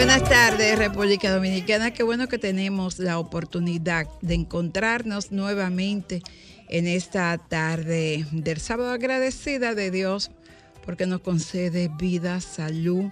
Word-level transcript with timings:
Buenas 0.00 0.26
tardes, 0.26 0.78
República 0.78 1.30
Dominicana. 1.30 1.90
Qué 1.90 2.02
bueno 2.02 2.26
que 2.26 2.38
tenemos 2.38 2.98
la 2.98 3.18
oportunidad 3.18 4.06
de 4.22 4.32
encontrarnos 4.32 5.30
nuevamente 5.30 6.22
en 6.70 6.86
esta 6.86 7.36
tarde 7.36 8.24
del 8.32 8.60
sábado 8.60 8.92
agradecida 8.92 9.74
de 9.74 9.90
Dios 9.90 10.30
porque 10.86 11.04
nos 11.04 11.20
concede 11.20 11.90
vida, 11.98 12.40
salud 12.40 13.10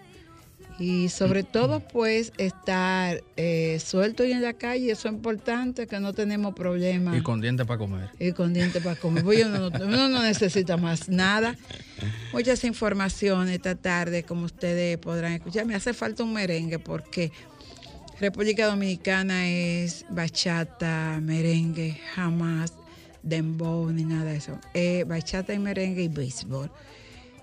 y 0.79 1.09
sobre 1.09 1.43
todo 1.43 1.80
pues 1.80 2.33
estar 2.38 3.22
eh, 3.37 3.81
suelto 3.85 4.24
y 4.24 4.33
en 4.33 4.42
la 4.42 4.53
calle, 4.53 4.93
eso 4.93 5.08
es 5.08 5.15
importante, 5.15 5.87
que 5.87 5.99
no 5.99 6.12
tenemos 6.12 6.54
problemas. 6.54 7.17
Y 7.17 7.22
con 7.22 7.40
dientes 7.40 7.67
para 7.67 7.79
comer. 7.79 8.11
Y 8.19 8.33
con 8.33 8.54
dientes 8.54 8.83
para 8.83 8.97
comer. 8.97 9.25
Pues 9.25 9.44
uno, 9.44 9.71
no, 9.71 10.08
no 10.08 10.22
necesita 10.22 10.76
más 10.76 11.08
nada. 11.08 11.56
Muchas 12.33 12.62
informaciones 12.65 13.56
esta 13.56 13.75
tarde, 13.75 14.22
como 14.22 14.44
ustedes 14.44 14.99
podrán 14.99 15.33
escuchar. 15.33 15.67
Me 15.67 15.75
hace 15.75 15.93
falta 15.94 16.23
un 16.23 16.33
merengue 16.33 16.79
porque 16.79 17.33
República 18.20 18.66
Dominicana 18.66 19.49
es 19.49 20.07
bachata, 20.10 21.19
merengue, 21.21 22.01
jamás 22.15 22.73
dembow 23.23 23.91
ni 23.91 24.05
nada 24.05 24.30
de 24.30 24.37
eso. 24.37 24.59
Eh, 24.74 25.05
bachata 25.07 25.55
y 25.55 25.59
merengue 25.59 26.02
y 26.02 26.09
béisbol. 26.09 26.71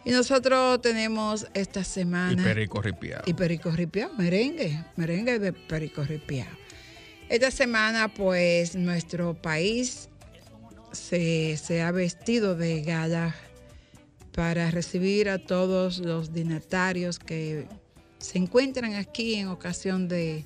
Y 0.05 0.11
nosotros 0.11 0.81
tenemos 0.81 1.47
esta 1.55 1.83
semana. 1.83 2.39
Y 2.39 2.45
perico 2.45 2.81
ripiado. 2.81 3.23
Y 3.25 3.33
perico 3.33 3.71
merengue, 4.17 4.85
merengue 4.95 5.39
de 5.39 5.51
perico 5.51 6.03
ripiado. 6.03 6.55
Esta 7.27 7.49
semana, 7.49 8.13
pues, 8.13 8.75
nuestro 8.75 9.33
país 9.33 10.09
se, 10.91 11.57
se 11.57 11.81
ha 11.81 11.91
vestido 11.91 12.55
de 12.55 12.83
gala 12.83 13.35
para 14.31 14.69
recibir 14.69 15.29
a 15.29 15.39
todos 15.39 15.97
los 15.97 16.33
dignatarios 16.33 17.17
que 17.17 17.67
se 18.19 18.37
encuentran 18.37 18.93
aquí 18.93 19.35
en 19.35 19.47
ocasión 19.47 20.07
de, 20.07 20.45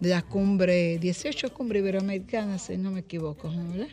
de 0.00 0.08
la 0.08 0.22
cumbre, 0.22 0.98
18 0.98 1.52
cumbre 1.52 1.80
iberoamericana, 1.80 2.58
si 2.58 2.78
no 2.78 2.90
me 2.90 3.00
equivoco, 3.00 3.50
¿verdad? 3.50 3.88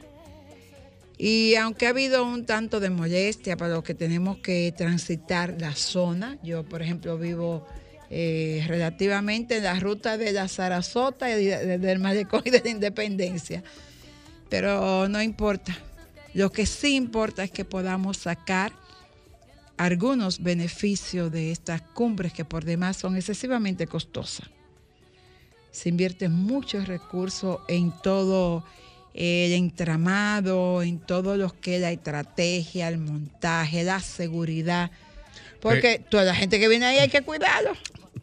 Y 1.24 1.54
aunque 1.54 1.86
ha 1.86 1.90
habido 1.90 2.26
un 2.26 2.48
tanto 2.48 2.80
de 2.80 2.90
molestia 2.90 3.56
para 3.56 3.76
los 3.76 3.84
que 3.84 3.94
tenemos 3.94 4.40
que 4.40 4.74
transitar 4.76 5.56
la 5.60 5.76
zona, 5.76 6.40
yo 6.42 6.64
por 6.64 6.82
ejemplo 6.82 7.16
vivo 7.20 7.64
eh, 8.10 8.66
relativamente 8.68 9.58
en 9.58 9.66
la 9.66 9.80
ruta 9.80 10.18
de 10.18 10.32
la 10.32 10.48
Sarasota 10.48 11.30
y 11.30 11.46
del 11.46 12.00
Malecón 12.00 12.42
y 12.46 12.50
de 12.50 12.62
la 12.62 12.70
Independencia, 12.72 13.64
pero 14.50 15.08
no 15.10 15.22
importa. 15.22 15.78
Lo 16.34 16.52
que 16.52 16.66
sí 16.66 16.96
importa 16.96 17.44
es 17.44 17.52
que 17.52 17.66
podamos 17.66 18.18
sacar 18.18 18.74
algunos 19.78 20.42
beneficios 20.42 21.32
de 21.32 21.52
estas 21.52 21.84
cumbres 21.84 22.34
que 22.34 22.46
por 22.46 22.66
demás 22.66 22.98
son 22.98 23.16
excesivamente 23.16 23.86
costosas. 23.86 24.50
Se 25.70 25.90
invierten 25.90 26.34
muchos 26.34 26.88
recursos 26.88 27.60
en 27.68 27.94
todo 28.02 28.64
el 29.14 29.52
entramado, 29.54 30.82
en 30.82 31.00
todo 31.00 31.38
lo 31.38 31.54
que 31.60 31.76
es 31.76 31.82
la 31.82 31.92
estrategia, 31.92 32.88
el 32.88 32.98
montaje, 32.98 33.84
la 33.84 34.00
seguridad. 34.00 34.92
Porque 35.60 36.00
toda 36.00 36.24
la 36.24 36.36
gente 36.36 36.60
que 36.60 36.68
viene 36.68 36.86
ahí 36.86 36.98
hay 36.98 37.10
que 37.10 37.22
cuidarlo. 37.22 37.72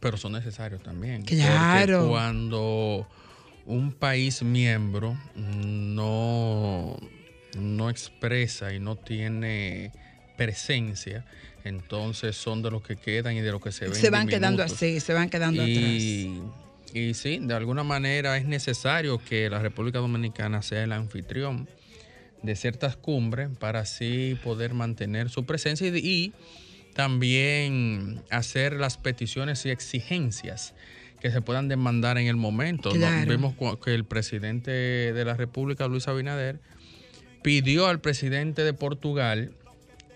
Pero 0.01 0.17
son 0.17 0.33
necesarios 0.33 0.83
también. 0.83 1.23
Claro. 1.23 1.99
Porque 1.99 2.11
cuando 2.11 3.09
un 3.67 3.93
país 3.93 4.43
miembro 4.43 5.17
no, 5.37 6.97
no 7.57 7.91
expresa 7.91 8.73
y 8.73 8.81
no 8.81 8.97
tiene 8.97 9.93
presencia, 10.37 11.25
entonces 11.65 12.37
son 12.37 12.63
de 12.63 12.71
los 12.71 12.83
que 12.83 12.97
quedan 12.97 13.37
y 13.37 13.41
de 13.41 13.53
los 13.53 13.61
que 13.61 13.73
se 13.73 13.87
ven. 13.87 13.95
Se 13.95 14.11
van 14.11 14.27
quedando 14.27 14.63
así, 14.63 15.01
se 15.01 15.13
van 15.13 15.29
quedando 15.29 15.67
y, 15.67 16.27
atrás. 16.27 16.68
Y 16.95 17.15
sí, 17.15 17.39
de 17.41 17.55
alguna 17.55 17.85
manera 17.85 18.37
es 18.37 18.47
necesario 18.47 19.19
que 19.19 19.51
la 19.51 19.59
República 19.59 19.99
Dominicana 19.99 20.63
sea 20.63 20.85
el 20.85 20.93
anfitrión 20.93 21.69
de 22.43 22.57
ciertas 22.57 22.97
cumbres 22.97 23.51
para 23.59 23.81
así 23.81 24.39
poder 24.43 24.75
mantener 24.75 25.29
su 25.29 25.45
presencia 25.45 25.89
y, 25.89 26.33
también 26.95 28.23
hacer 28.29 28.73
las 28.73 28.97
peticiones 28.97 29.65
y 29.67 29.71
exigencias 29.71 30.75
que 31.21 31.31
se 31.31 31.41
puedan 31.41 31.69
demandar 31.69 32.19
en 32.19 32.27
el 32.27 32.35
momento. 32.35 32.91
Vemos 32.93 33.55
que 33.85 33.95
el 33.95 34.05
presidente 34.05 34.71
de 34.71 35.25
la 35.25 35.35
República, 35.35 35.87
Luis 35.87 36.09
Abinader, 36.09 36.59
pidió 37.43 37.87
al 37.87 38.01
presidente 38.01 38.65
de 38.65 38.73
Portugal 38.73 39.53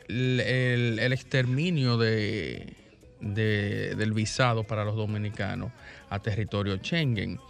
el, 0.09 1.13
exterminio 1.13 1.99
de, 1.99 2.75
del 3.23 4.13
visado 4.13 4.65
para 4.65 4.85
los 4.85 4.97
dominicanos 4.97 5.73
a 6.11 6.19
territorio 6.19 6.77
Schengen. 6.77 7.41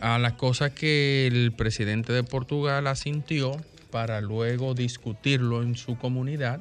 A 0.00 0.18
las 0.18 0.32
cosas 0.32 0.72
que 0.72 1.26
el 1.26 1.52
presidente 1.52 2.12
de 2.12 2.24
Portugal 2.24 2.86
asintió 2.86 3.56
para 3.90 4.20
luego 4.20 4.74
discutirlo 4.74 5.62
en 5.62 5.76
su 5.76 5.96
comunidad, 5.96 6.60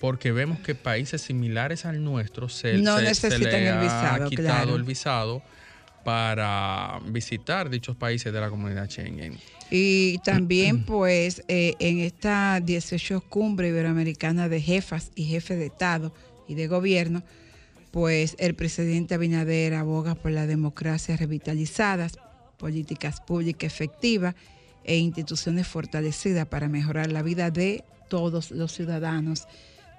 porque 0.00 0.32
vemos 0.32 0.60
que 0.60 0.74
países 0.74 1.20
similares 1.20 1.84
al 1.84 2.02
nuestro 2.02 2.48
se, 2.48 2.78
no 2.78 2.98
el 2.98 3.06
visado, 3.06 4.24
ha 4.24 4.28
quitado 4.28 4.76
el 4.76 4.82
visado 4.82 5.42
para 6.04 7.00
visitar 7.06 7.70
dichos 7.70 7.96
países 7.96 8.32
de 8.32 8.40
la 8.40 8.50
comunidad 8.50 8.88
Schengen. 8.88 9.38
Y 9.70 10.18
también, 10.18 10.84
pues, 10.84 11.42
eh, 11.48 11.74
en 11.80 11.98
esta 11.98 12.60
18 12.60 13.22
cumbre 13.22 13.68
iberoamericana 13.68 14.48
de 14.48 14.60
jefas 14.60 15.10
y 15.14 15.24
jefes 15.24 15.58
de 15.58 15.66
Estado 15.66 16.14
y 16.46 16.54
de 16.54 16.66
gobierno, 16.66 17.22
pues 17.94 18.34
el 18.40 18.56
presidente 18.56 19.14
Abinader 19.14 19.74
aboga 19.74 20.16
por 20.16 20.32
la 20.32 20.48
democracia 20.48 21.16
revitalizadas, 21.16 22.18
políticas 22.56 23.20
públicas 23.20 23.72
efectivas 23.72 24.34
e 24.82 24.96
instituciones 24.96 25.68
fortalecidas 25.68 26.48
para 26.48 26.68
mejorar 26.68 27.12
la 27.12 27.22
vida 27.22 27.52
de 27.52 27.84
todos 28.08 28.50
los 28.50 28.72
ciudadanos 28.72 29.46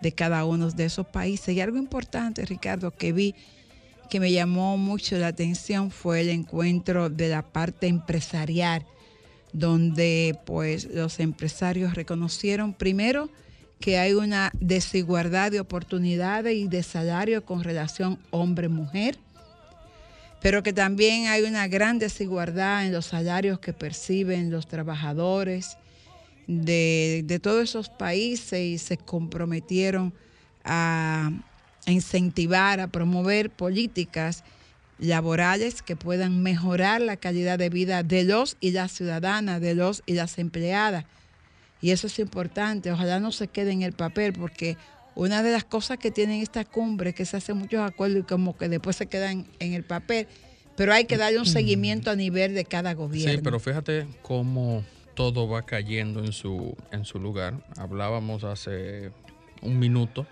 de 0.02 0.12
cada 0.12 0.44
uno 0.44 0.70
de 0.72 0.84
esos 0.84 1.08
países. 1.08 1.56
Y 1.56 1.62
algo 1.62 1.78
importante, 1.78 2.46
Ricardo, 2.46 2.92
que 2.92 3.14
vi 3.14 3.34
que 4.10 4.20
me 4.20 4.34
llamó 4.34 4.76
mucho 4.76 5.18
la 5.18 5.28
atención 5.28 5.90
fue 5.90 6.20
el 6.20 6.28
encuentro 6.28 7.10
de 7.10 7.30
la 7.30 7.44
parte 7.44 7.88
empresarial, 7.88 8.86
donde 9.54 10.38
pues 10.46 10.84
los 10.94 11.22
empresarios 11.22 11.96
reconocieron 11.96 12.74
primero 12.74 13.30
que 13.86 14.00
hay 14.00 14.14
una 14.14 14.52
desigualdad 14.60 15.52
de 15.52 15.60
oportunidades 15.60 16.56
y 16.56 16.68
de 16.68 16.82
salario 16.82 17.46
con 17.46 17.64
relación 17.64 18.18
hombre-mujer, 18.32 19.20
pero 20.42 20.64
que 20.64 20.74
también 20.74 21.28
hay 21.28 21.44
una 21.44 21.68
gran 21.68 22.00
desigualdad 22.00 22.88
en 22.88 22.92
los 22.92 23.06
salarios 23.06 23.60
que 23.60 23.74
perciben 23.74 24.50
los 24.50 24.66
trabajadores 24.66 25.78
de, 26.48 27.40
todos 27.44 27.64
esos 27.64 27.90
países 27.90 28.60
y 28.60 28.80
se 28.80 28.98
comprometieron 28.98 30.16
a 30.64 31.30
incentivar, 31.86 32.80
a 32.80 32.88
promover 32.88 33.52
políticas 33.52 34.44
laborales 34.98 35.84
que 35.84 35.96
puedan 35.96 36.42
mejorar 36.42 37.02
la 37.02 37.18
calidad 37.18 37.60
de 37.60 37.70
vida 37.70 38.02
de 38.02 38.24
los 38.24 38.58
y 38.60 38.72
las 38.72 38.94
ciudadanas, 38.94 39.62
de 39.62 39.76
los 39.76 40.02
y 40.08 40.14
las 40.14 40.40
empleadas 40.40 41.06
y 41.86 41.92
eso 41.92 42.08
es 42.08 42.18
importante, 42.18 42.92
ojalá 42.92 43.20
no 43.20 43.32
se 43.32 43.48
quede 43.48 43.72
en 43.72 43.84
el 43.84 43.94
papel, 43.94 44.34
porque 44.34 44.76
una 45.14 45.44
de 45.44 45.52
las 45.52 45.64
cosas 45.64 46.00
que 46.00 46.10
tienen 46.10 46.42
esta 46.42 46.66
cumbre 46.66 47.12
es 47.12 47.16
que 47.16 47.26
se 47.26 47.38
hacen 47.38 47.58
muchos 47.58 47.80
acuerdos 47.80 48.22
y 48.22 48.24
como 48.24 48.58
que 48.58 48.68
después 48.70 48.96
se 48.96 49.06
quedan 49.06 49.46
en 49.60 49.74
el 49.74 49.84
papel, 49.84 50.26
pero 50.76 50.94
hay 50.94 51.06
que 51.06 51.16
darle 51.16 51.38
un 51.38 51.46
seguimiento 51.46 52.10
a 52.10 52.16
nivel 52.16 52.56
de 52.56 52.66
cada 52.66 52.96
gobierno. 52.96 53.34
Sí, 53.34 53.40
pero 53.44 53.60
fíjate 53.60 54.08
cómo 54.24 54.84
todo 55.14 55.48
va 55.48 55.62
cayendo 55.62 56.26
en 56.26 56.34
su, 56.34 56.76
en 56.92 57.06
su 57.06 57.20
lugar. 57.20 57.64
Hablábamos 57.78 58.44
hace 58.46 59.12
un 59.62 59.78
minuto 59.78 60.26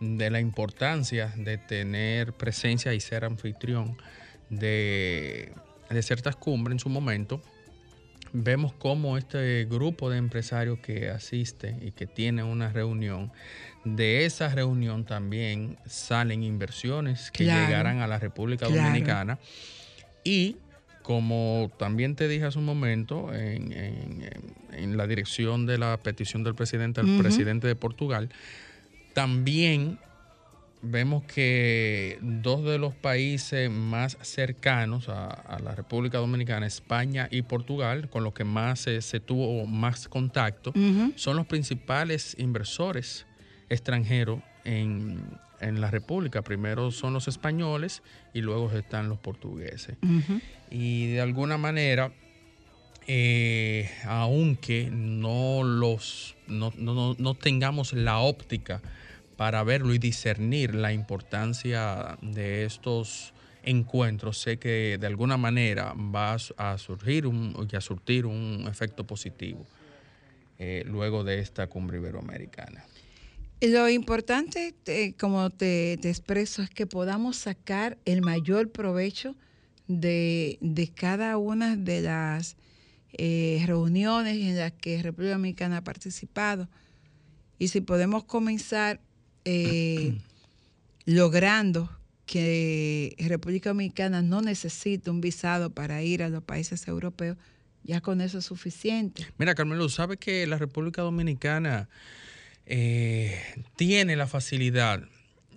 de 0.00 0.28
la 0.28 0.38
importancia 0.38 1.32
de 1.34 1.56
tener 1.56 2.34
presencia 2.34 2.92
y 2.92 3.00
ser 3.00 3.24
anfitrión 3.24 3.96
de, 4.50 5.54
de 5.88 6.02
ciertas 6.02 6.36
cumbres 6.36 6.74
en 6.74 6.78
su 6.78 6.90
momento 6.90 7.40
vemos 8.32 8.72
cómo 8.72 9.18
este 9.18 9.64
grupo 9.64 10.10
de 10.10 10.18
empresarios 10.18 10.78
que 10.78 11.10
asiste 11.10 11.76
y 11.80 11.92
que 11.92 12.06
tiene 12.06 12.42
una 12.42 12.70
reunión, 12.70 13.32
de 13.84 14.24
esa 14.24 14.48
reunión 14.48 15.04
también 15.04 15.78
salen 15.86 16.42
inversiones 16.42 17.30
que 17.30 17.44
llegarán 17.44 18.00
a 18.00 18.06
la 18.06 18.18
República 18.18 18.66
Dominicana. 18.66 19.38
Y 20.22 20.56
como 21.02 21.72
también 21.78 22.14
te 22.14 22.28
dije 22.28 22.44
hace 22.44 22.58
un 22.58 22.66
momento, 22.66 23.32
en, 23.32 24.96
la 24.96 25.06
dirección 25.06 25.66
de 25.66 25.78
la 25.78 25.96
petición 25.96 26.44
del 26.44 26.54
presidente 26.54 27.00
al 27.00 27.18
presidente 27.18 27.66
de 27.66 27.74
Portugal, 27.74 28.30
también 29.14 29.98
vemos 30.82 31.24
que 31.24 32.18
dos 32.22 32.64
de 32.64 32.78
los 32.78 32.94
países 32.94 33.70
más 33.70 34.16
cercanos 34.22 35.08
a, 35.08 35.58
la 35.62 35.74
República 35.74 36.18
Dominicana, 36.18 36.66
España 36.66 37.28
y 37.30 37.42
Portugal, 37.42 38.08
con 38.08 38.24
los 38.24 38.32
que 38.32 38.44
más 38.44 38.80
se, 38.80 39.20
tuvo 39.20 39.66
más 39.66 40.08
contacto, 40.08 40.72
son 41.16 41.36
los 41.36 41.46
principales 41.46 42.34
inversores 42.38 43.26
extranjeros 43.68 44.40
en, 44.64 45.22
en 45.60 45.80
la 45.80 45.90
República. 45.90 46.42
Primero 46.42 46.90
son 46.90 47.12
los 47.12 47.28
españoles 47.28 48.02
y 48.32 48.40
luego 48.40 48.70
están 48.72 49.08
los 49.08 49.18
portugueses. 49.18 49.96
Y 50.70 51.12
de 51.12 51.20
alguna 51.20 51.58
manera, 51.58 52.12
eh, 53.06 53.90
aunque 54.04 54.88
no 54.90 55.62
los 55.62 56.36
no, 56.46 56.72
no, 56.76 57.34
tengamos 57.34 57.92
la 57.92 58.18
óptica 58.18 58.82
para 59.40 59.64
verlo 59.64 59.94
y 59.94 59.98
discernir 59.98 60.74
la 60.74 60.92
importancia 60.92 62.18
de 62.20 62.66
estos 62.66 63.32
encuentros, 63.62 64.38
sé 64.38 64.58
que 64.58 64.98
de 65.00 65.06
alguna 65.06 65.38
manera 65.38 65.94
va 65.94 66.36
a 66.58 66.76
surgir 66.76 67.26
un, 67.26 67.66
y 67.72 67.74
a 67.74 67.80
surtir 67.80 68.26
un 68.26 68.66
efecto 68.68 69.06
positivo 69.06 69.66
eh, 70.58 70.84
luego 70.86 71.24
de 71.24 71.38
esta 71.38 71.68
cumbre 71.68 71.96
iberoamericana. 71.96 72.84
Lo 73.62 73.88
importante, 73.88 74.74
como 75.18 75.48
te, 75.48 75.94
expreso, 75.94 76.60
es 76.60 76.68
que 76.68 76.86
podamos 76.86 77.38
sacar 77.38 77.96
el 78.04 78.20
mayor 78.20 78.70
provecho 78.70 79.36
de, 79.88 80.58
cada 80.94 81.38
una 81.38 81.76
de 81.76 82.02
las 82.02 82.58
eh, 83.14 83.64
reuniones 83.66 84.36
en 84.36 84.58
las 84.58 84.72
que 84.72 85.02
República 85.02 85.32
Dominicana 85.32 85.78
ha 85.78 85.84
participado. 85.84 86.68
Y 87.58 87.68
si 87.68 87.80
podemos 87.80 88.24
comenzar 88.24 89.00
eh, 89.44 90.18
logrando 91.06 91.90
que 92.26 93.16
República 93.18 93.70
Dominicana 93.70 94.22
no 94.22 94.40
necesite 94.40 95.10
un 95.10 95.20
visado 95.20 95.70
para 95.70 96.02
ir 96.02 96.22
a 96.22 96.28
los 96.28 96.42
países 96.42 96.86
europeos, 96.86 97.36
ya 97.82 98.00
con 98.00 98.20
eso 98.20 98.38
es 98.38 98.44
suficiente. 98.44 99.26
Mira, 99.38 99.54
Carmelo, 99.54 99.88
¿sabe 99.88 100.16
que 100.16 100.46
la 100.46 100.56
República 100.56 101.02
Dominicana 101.02 101.88
eh, 102.72 103.36
tiene 103.74 104.14
la 104.14 104.28
facilidad 104.28 105.02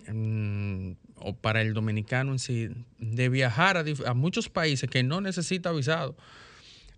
mm, 0.08 0.92
o 1.14 1.36
para 1.36 1.62
el 1.62 1.72
dominicano 1.72 2.32
en 2.32 2.40
sí 2.40 2.70
de 2.98 3.28
viajar 3.28 3.76
a, 3.76 4.14
muchos 4.14 4.48
países 4.48 4.90
que 4.90 5.04
no 5.04 5.20
necesita 5.20 5.70
visado. 5.70 6.16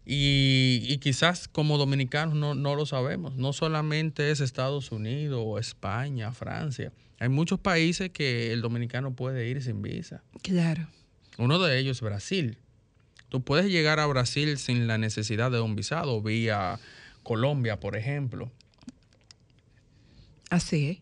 Y, 0.08 0.98
quizás 0.98 1.48
como 1.48 1.78
dominicanos 1.78 2.36
no, 2.36 2.54
no, 2.54 2.76
lo 2.76 2.86
sabemos. 2.86 3.34
No 3.34 3.52
solamente 3.52 4.30
es 4.30 4.40
Estados 4.40 4.92
Unidos 4.92 5.42
o 5.44 5.58
España, 5.58 6.32
Francia. 6.32 6.92
Hay 7.18 7.28
muchos 7.28 7.58
países 7.58 8.10
que 8.10 8.52
el 8.52 8.60
dominicano 8.60 9.16
puede 9.16 9.48
ir 9.48 9.60
sin 9.62 9.82
visa. 9.82 10.22
Claro. 10.42 10.86
Uno 11.38 11.58
de 11.58 11.78
ellos 11.78 11.96
es 11.96 12.02
Brasil. 12.02 12.58
Tú 13.28 13.42
puedes 13.42 13.66
llegar 13.66 13.98
a 13.98 14.06
Brasil 14.06 14.58
sin 14.58 14.86
la 14.86 14.96
necesidad 14.96 15.50
de 15.50 15.60
un 15.60 15.74
visado, 15.74 16.22
vía 16.22 16.78
Colombia, 17.24 17.80
por 17.80 17.96
ejemplo. 17.96 18.52
Así 20.50 20.90
es. 20.90 20.98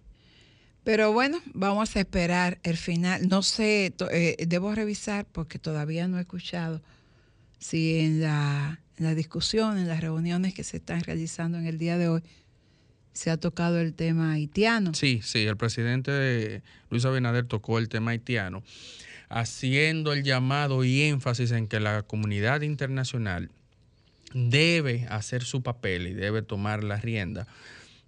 Pero 0.83 1.13
bueno, 1.13 1.43
vamos 1.53 1.95
a 1.97 2.01
esperar 2.01 2.59
el 2.63 2.79
final. 2.79 3.29
No 3.29 3.43
sé, 3.43 3.95
eh, 4.11 4.37
debo 4.47 4.75
revisar 4.75 5.27
porque 5.27 5.59
todavía 5.59 6.09
no 6.09 6.17
he 6.17 6.23
escuchado 6.23 6.81
si 7.59 8.01
en 8.01 8.21
la, 8.21 8.81
discusión, 9.15 9.79
en 9.79 9.89
las 9.89 10.01
reuniones 10.01 10.55
que 10.55 10.65
se 10.65 10.79
están 10.79 11.01
realizando 11.03 11.59
en 11.59 11.67
el 11.67 11.79
día 11.79 11.99
de 11.99 12.09
hoy, 12.09 12.23
se 13.13 13.31
ha 13.31 13.37
tocado 13.37 13.81
el 13.81 13.95
tema 13.95 14.33
haitiano. 14.33 14.93
Sí, 14.95 15.21
sí, 15.23 15.47
el 15.47 15.57
presidente 15.57 16.63
Luis 16.91 17.05
Abinader 17.05 17.47
tocó 17.47 17.79
el 17.79 17.89
tema 17.89 18.11
haitiano, 18.11 18.63
haciendo 19.29 20.13
el 20.13 20.25
llamado 20.25 20.85
y 20.85 21.03
énfasis 21.03 21.53
en 21.53 21.69
que 21.69 21.81
la 21.81 22.03
comunidad 22.03 22.63
internacional 22.63 23.51
debe 24.35 25.07
hacer 25.09 25.45
su 25.45 25.63
papel 25.63 26.09
y 26.09 26.15
debe 26.15 26.43
tomar 26.43 26.83
la 26.83 26.97
rienda 26.97 27.47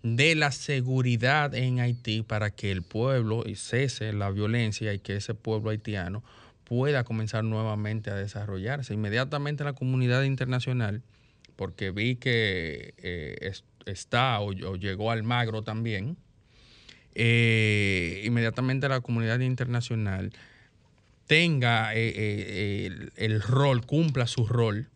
de 0.03 0.35
la 0.35 0.53
seguridad 0.53 1.55
en 1.55 1.81
Haití 1.81 2.23
para 2.23 2.51
que 2.51 2.71
el 2.71 2.83
pueblo 2.83 3.45
cese 3.57 4.13
la 4.13 4.31
violencia 4.31 4.93
y 4.93 5.01
que 5.01 5.17
ese 5.17 5.35
pueblo 5.35 5.71
haitiano 5.71 6.23
pueda 6.67 7.05
comenzar 7.05 7.45
nuevamente 7.45 8.11
a 8.11 8.15
desarrollarse. 8.15 8.93
Inmediatamente 8.93 9.65
la 9.65 9.73
comunidad 9.73 10.25
internacional, 10.25 11.03
porque 11.55 11.91
vi 11.91 12.17
que 12.17 12.95
eh, 12.99 13.53
está 13.87 14.41
o, 14.41 14.53
llegó 14.53 15.11
al 15.11 15.23
Magro 15.23 15.63
también, 15.63 16.17
eh, 17.15 18.23
inmediatamente 18.25 18.89
la 18.89 19.01
comunidad 19.01 19.41
internacional 19.41 20.33
tenga 21.27 21.95
eh, 21.95 22.87
el, 22.87 23.13
el 23.17 23.41
rol, 23.41 23.87
cumpla 23.87 24.27
su 24.27 24.47
rol 24.47 24.89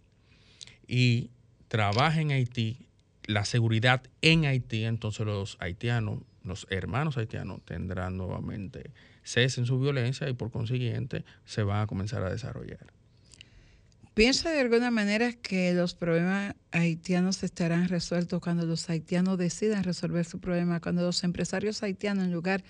y 0.87 1.31
trabaje 1.69 2.21
en 2.21 2.33
Haití 2.33 2.91
la 3.31 3.45
seguridad 3.45 4.03
en 4.23 4.45
Haití, 4.45 4.85
entonces 4.85 5.25
los 5.25 5.57
haitianos, 5.61 6.19
los 6.45 6.67
hermanos 6.71 7.17
haitianos 7.17 7.65
tendrán 7.65 8.17
nuevamente 8.17 8.91
cese 9.23 9.61
en 9.61 9.67
su 9.67 9.79
violencia 9.79 10.29
y 10.29 10.33
por 10.33 10.51
consiguiente 10.51 11.25
se 11.45 11.63
van 11.63 11.83
a 11.83 11.87
comenzar 11.87 12.23
a 12.23 12.31
desarrollar. 12.31 12.87
¿Piensa 14.15 14.51
de 14.51 14.61
alguna 14.61 14.91
manera 14.91 15.33
que 15.33 15.73
los 15.73 15.95
problemas 15.95 16.55
haitianos 16.73 17.43
estarán 17.43 17.89
resueltos 17.89 18.41
cuando 18.41 18.67
los 18.67 18.91
haitianos 18.91 19.39
decidan 19.39 19.85
resolver 19.85 20.25
su 20.25 20.41
problema, 20.41 20.81
cuando 20.81 21.03
los 21.03 21.23
empresarios 21.23 21.83
haitianos 21.83 22.25
en 22.25 22.33
lugar 22.33 22.63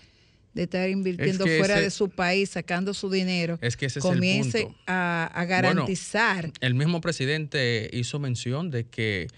de 0.52 0.64
estar 0.64 0.88
invirtiendo 0.88 1.46
fuera 1.46 1.80
de 1.80 1.90
su 1.90 2.10
país, 2.10 2.50
sacando 2.50 2.92
su 2.92 3.08
dinero, 3.08 3.58
es 3.62 3.76
que 3.76 3.88
comience 4.00 4.68
A, 4.86 5.44
garantizar. 5.48 6.52
el 6.60 6.74
mismo 6.74 7.00
presidente 7.00 7.88
hizo 7.92 8.18
mención 8.18 8.70
de 8.70 8.84
que 8.84 9.28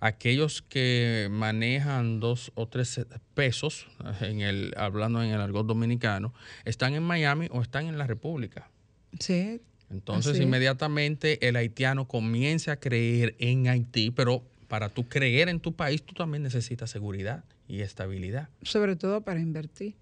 aquellos 0.00 0.62
que 0.62 1.28
manejan 1.30 2.20
dos 2.20 2.52
o 2.54 2.68
tres 2.68 3.00
pesos, 3.34 3.86
en 4.20 4.40
el, 4.40 4.74
hablando 4.76 5.22
en 5.22 5.30
el 5.30 5.40
argot 5.40 5.66
dominicano, 5.66 6.32
están 6.64 6.94
en 6.94 7.02
Miami 7.02 7.48
o 7.50 7.62
están 7.62 7.86
en 7.86 7.98
la 7.98 8.06
República. 8.06 8.70
Sí. 9.18 9.60
Entonces, 9.90 10.38
inmediatamente 10.38 11.48
el 11.48 11.56
haitiano 11.56 12.06
comienza 12.06 12.72
a 12.72 12.76
creer 12.76 13.34
en 13.38 13.68
Haití, 13.68 14.10
pero 14.10 14.44
para 14.68 14.90
tú 14.90 15.08
creer 15.08 15.48
en 15.48 15.60
tu 15.60 15.74
país, 15.74 16.02
tú 16.02 16.14
también 16.14 16.42
necesitas 16.42 16.90
seguridad 16.90 17.44
y 17.66 17.80
estabilidad. 17.80 18.50
Sobre 18.62 18.96
todo 18.96 19.22
para 19.22 19.40
invertir. 19.40 19.94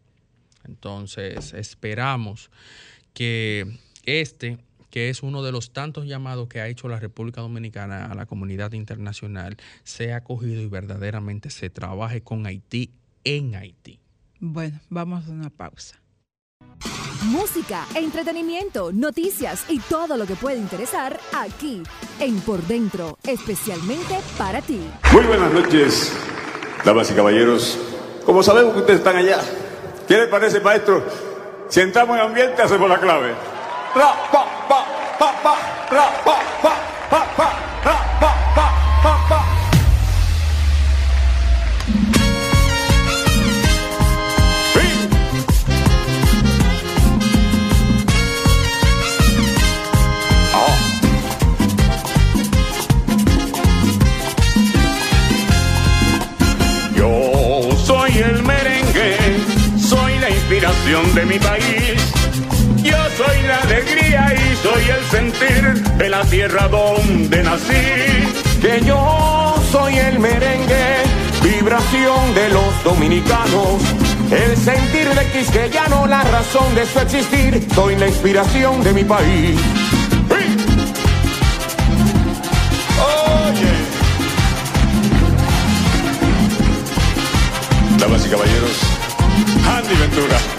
Entonces, 0.64 1.52
esperamos 1.54 2.50
que 3.14 3.78
este 4.04 4.58
que 4.96 5.10
es 5.10 5.22
uno 5.22 5.42
de 5.42 5.52
los 5.52 5.74
tantos 5.74 6.06
llamados 6.06 6.48
que 6.48 6.62
ha 6.62 6.68
hecho 6.68 6.88
la 6.88 6.98
República 6.98 7.42
Dominicana 7.42 8.06
a 8.06 8.14
la 8.14 8.24
comunidad 8.24 8.72
internacional, 8.72 9.58
sea 9.84 10.16
acogido 10.16 10.62
y 10.62 10.68
verdaderamente 10.68 11.50
se 11.50 11.68
trabaje 11.68 12.22
con 12.22 12.46
Haití 12.46 12.92
en 13.22 13.56
Haití. 13.56 14.00
Bueno, 14.40 14.80
vamos 14.88 15.26
a 15.28 15.32
una 15.32 15.50
pausa. 15.50 16.00
Música, 17.24 17.86
entretenimiento, 17.94 18.90
noticias 18.90 19.66
y 19.68 19.80
todo 19.80 20.16
lo 20.16 20.24
que 20.24 20.34
puede 20.34 20.56
interesar 20.56 21.20
aquí 21.34 21.82
en 22.18 22.40
Por 22.40 22.62
Dentro, 22.62 23.18
especialmente 23.22 24.16
para 24.38 24.62
ti. 24.62 24.80
Muy 25.12 25.26
buenas 25.26 25.52
noches, 25.52 26.10
damas 26.86 27.10
y 27.10 27.14
caballeros. 27.14 27.78
Como 28.24 28.42
sabemos 28.42 28.72
que 28.72 28.80
ustedes 28.80 29.00
están 29.00 29.16
allá, 29.16 29.42
¿qué 30.08 30.16
les 30.16 30.28
parece, 30.28 30.60
maestro? 30.60 31.04
Si 31.68 31.80
entramos 31.80 32.16
en 32.16 32.22
ambiente, 32.22 32.62
hacemos 32.62 32.88
la 32.88 32.98
clave 32.98 33.55
Yo 56.96 57.76
soy 57.84 58.18
el 58.18 58.42
merengue, 58.42 59.16
soy 59.78 60.18
la 60.18 60.30
inspiración 60.30 61.14
de 61.14 61.26
mi 61.26 61.38
país 61.38 62.15
soy 63.16 63.42
la 63.42 63.56
alegría 63.56 64.34
y 64.34 64.56
soy 64.56 64.82
el 64.90 65.04
sentir 65.10 65.82
de 65.96 66.08
la 66.08 66.22
tierra 66.24 66.68
donde 66.68 67.42
nací. 67.42 68.60
Que 68.60 68.82
yo 68.84 69.54
soy 69.70 69.96
el 69.96 70.18
merengue, 70.18 71.02
vibración 71.42 72.34
de 72.34 72.48
los 72.50 72.84
dominicanos. 72.84 73.80
El 74.30 74.56
sentir 74.56 75.08
de 75.08 75.26
quisqueyano, 75.30 76.06
la 76.06 76.22
razón 76.24 76.74
de 76.74 76.84
su 76.86 76.98
existir. 77.00 77.66
Soy 77.74 77.96
la 77.96 78.08
inspiración 78.08 78.82
de 78.82 78.92
mi 78.92 79.04
país. 79.04 79.58
Damas 87.98 88.26
y 88.26 88.28
caballeros, 88.28 88.80
Andy 89.66 89.94
Ventura. 89.94 90.55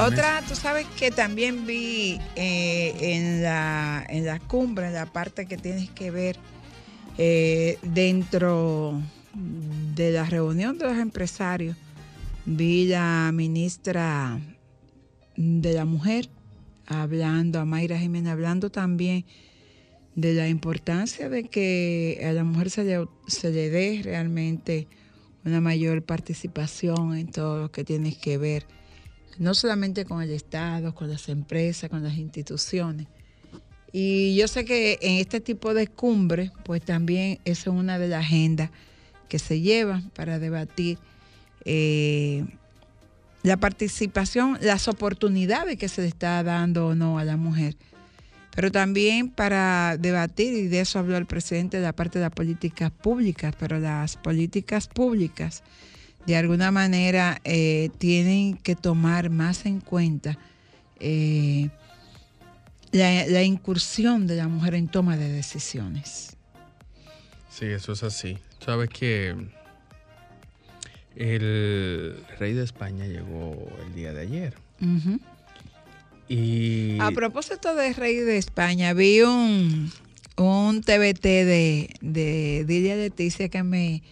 Otra, 0.00 0.42
tú 0.48 0.54
sabes 0.54 0.86
que 0.98 1.10
también 1.10 1.66
vi 1.66 2.18
eh, 2.36 2.94
en, 3.00 3.42
la, 3.42 4.04
en 4.08 4.24
la 4.24 4.38
cumbre, 4.38 4.86
en 4.86 4.94
la 4.94 5.06
parte 5.06 5.46
que 5.46 5.56
tienes 5.56 5.90
que 5.90 6.10
ver 6.10 6.36
eh, 7.18 7.78
dentro 7.82 9.00
de 9.94 10.12
la 10.12 10.24
reunión 10.24 10.78
de 10.78 10.86
los 10.86 10.96
empresarios, 10.96 11.76
vi 12.46 12.86
la 12.86 13.30
ministra 13.32 14.40
de 15.36 15.72
la 15.74 15.84
mujer 15.84 16.28
hablando, 16.86 17.60
a 17.60 17.64
Mayra 17.64 17.98
Jiménez, 17.98 18.32
hablando 18.32 18.70
también 18.70 19.24
de 20.14 20.34
la 20.34 20.48
importancia 20.48 21.28
de 21.28 21.44
que 21.44 22.20
a 22.24 22.32
la 22.32 22.44
mujer 22.44 22.70
se 22.70 22.84
le, 22.84 23.06
se 23.26 23.50
le 23.50 23.70
dé 23.70 24.00
realmente 24.02 24.88
una 25.44 25.60
mayor 25.60 26.02
participación 26.02 27.16
en 27.16 27.30
todo 27.30 27.60
lo 27.60 27.70
que 27.70 27.84
tiene 27.84 28.14
que 28.18 28.36
ver, 28.38 28.66
no 29.40 29.54
solamente 29.54 30.04
con 30.04 30.22
el 30.22 30.30
Estado, 30.30 30.94
con 30.94 31.08
las 31.08 31.30
empresas, 31.30 31.88
con 31.88 32.04
las 32.04 32.16
instituciones. 32.18 33.06
Y 33.90 34.36
yo 34.36 34.46
sé 34.46 34.66
que 34.66 34.98
en 35.00 35.16
este 35.16 35.40
tipo 35.40 35.72
de 35.72 35.86
cumbre, 35.88 36.52
pues 36.62 36.82
también 36.82 37.40
es 37.46 37.66
una 37.66 37.98
de 37.98 38.08
las 38.08 38.20
agendas 38.20 38.70
que 39.30 39.38
se 39.38 39.62
llevan 39.62 40.10
para 40.10 40.38
debatir 40.38 40.98
eh, 41.64 42.44
la 43.42 43.56
participación, 43.56 44.58
las 44.60 44.88
oportunidades 44.88 45.78
que 45.78 45.88
se 45.88 46.02
le 46.02 46.08
está 46.08 46.42
dando 46.42 46.88
o 46.88 46.94
no 46.94 47.18
a 47.18 47.24
la 47.24 47.38
mujer, 47.38 47.76
pero 48.54 48.70
también 48.70 49.30
para 49.30 49.96
debatir, 49.96 50.52
y 50.52 50.68
de 50.68 50.80
eso 50.80 50.98
habló 50.98 51.16
el 51.16 51.24
presidente 51.24 51.78
de 51.78 51.84
la 51.84 51.94
parte 51.94 52.18
de 52.18 52.26
las 52.26 52.34
políticas 52.34 52.90
públicas, 52.90 53.54
pero 53.58 53.78
las 53.78 54.18
políticas 54.18 54.86
públicas 54.86 55.62
de 56.26 56.36
alguna 56.36 56.70
manera 56.70 57.40
eh, 57.44 57.90
tienen 57.98 58.56
que 58.56 58.76
tomar 58.76 59.30
más 59.30 59.66
en 59.66 59.80
cuenta 59.80 60.38
eh, 61.00 61.70
la, 62.92 63.26
la 63.26 63.42
incursión 63.42 64.26
de 64.26 64.36
la 64.36 64.48
mujer 64.48 64.74
en 64.74 64.88
toma 64.88 65.16
de 65.16 65.30
decisiones. 65.30 66.36
Sí, 67.50 67.66
eso 67.66 67.92
es 67.92 68.02
así. 68.02 68.38
Sabes 68.64 68.90
que 68.90 69.34
el 71.16 72.24
rey 72.38 72.52
de 72.54 72.62
España 72.62 73.06
llegó 73.06 73.68
el 73.86 73.94
día 73.94 74.12
de 74.12 74.20
ayer. 74.22 74.54
Y 76.28 76.98
A 77.00 77.10
propósito 77.10 77.74
de 77.74 77.92
rey 77.92 78.16
de 78.16 78.38
España, 78.38 78.92
vi 78.92 79.20
un, 79.22 79.90
un 80.36 80.80
TBT 80.80 81.22
de, 81.22 81.90
de 82.00 82.64
Dilia 82.66 82.96
Leticia 82.96 83.48
que 83.48 83.62
me, 83.62 84.02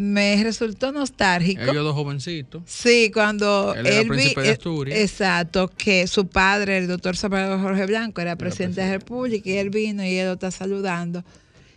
me 0.00 0.40
resultó 0.44 0.92
nostálgico. 0.92 1.60
ellos 1.62 1.84
dos 1.84 1.94
jovencitos. 1.94 2.62
Sí, 2.66 3.10
cuando 3.12 3.74
Él 3.74 3.86
era 3.86 4.02
vi- 4.02 4.08
príncipe 4.08 4.42
de 4.42 4.48
eh, 4.48 4.52
Asturias. 4.52 4.98
exacto, 5.00 5.68
que 5.68 6.06
su 6.06 6.28
padre, 6.28 6.78
el 6.78 6.86
doctor 6.86 7.16
Salvador 7.16 7.60
Jorge 7.60 7.86
Blanco, 7.86 8.20
era 8.20 8.36
presidente 8.36 8.80
de 8.80 8.86
la 8.86 8.92
República 8.94 9.50
y 9.50 9.54
él 9.56 9.70
vino 9.70 10.04
y 10.04 10.16
él 10.16 10.26
lo 10.28 10.32
está 10.34 10.50
saludando. 10.52 11.24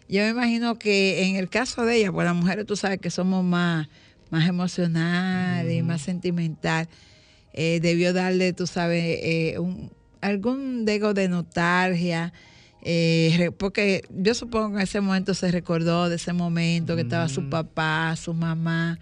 Yo 0.08 0.22
me 0.24 0.30
imagino 0.30 0.78
que 0.78 1.24
en 1.24 1.36
el 1.38 1.50
caso 1.50 1.84
de 1.86 1.96
ella, 1.98 2.12
pues 2.12 2.26
las 2.26 2.36
mujeres 2.36 2.66
tú 2.68 2.76
sabes 2.76 3.00
que 3.00 3.10
somos 3.10 3.44
más, 3.44 3.88
más 4.30 4.48
emocionales 4.48 5.74
y 5.74 5.82
más 5.82 6.02
sentimental, 6.02 6.88
eh, 7.54 7.80
debió 7.82 8.14
darle, 8.14 8.54
tú 8.54 8.68
sabes, 8.68 9.04
eh, 9.24 9.56
un- 9.58 9.92
algún 10.22 10.86
dejo 10.86 11.14
de 11.16 11.28
nostalgia. 11.28 12.34
Eh, 12.84 13.52
porque 13.58 14.04
yo 14.10 14.34
supongo 14.34 14.70
que 14.70 14.76
en 14.76 14.82
ese 14.82 15.02
momento 15.02 15.34
se 15.34 15.52
recordó 15.52 16.10
de 16.10 16.16
ese 16.16 16.34
momento 16.34 16.96
que 16.96 17.02
estaba 17.04 17.30
su 17.30 17.50
papá, 17.50 18.16
su 18.16 18.34
mamá, 18.34 19.00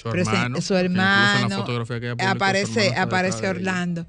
Su 0.00 0.08
hermano. 0.10 0.60
su 0.60 0.74
Incluso 0.74 0.74
en 0.76 0.84
hermano, 0.86 1.48
la 1.48 1.56
fotografía 1.56 2.00
que 2.00 2.06
ella 2.06 2.16
publicó, 2.16 2.28
su 2.28 2.36
aparece, 2.44 2.86
hermano 2.88 3.02
aparece. 3.02 3.48
Orlando 3.48 4.06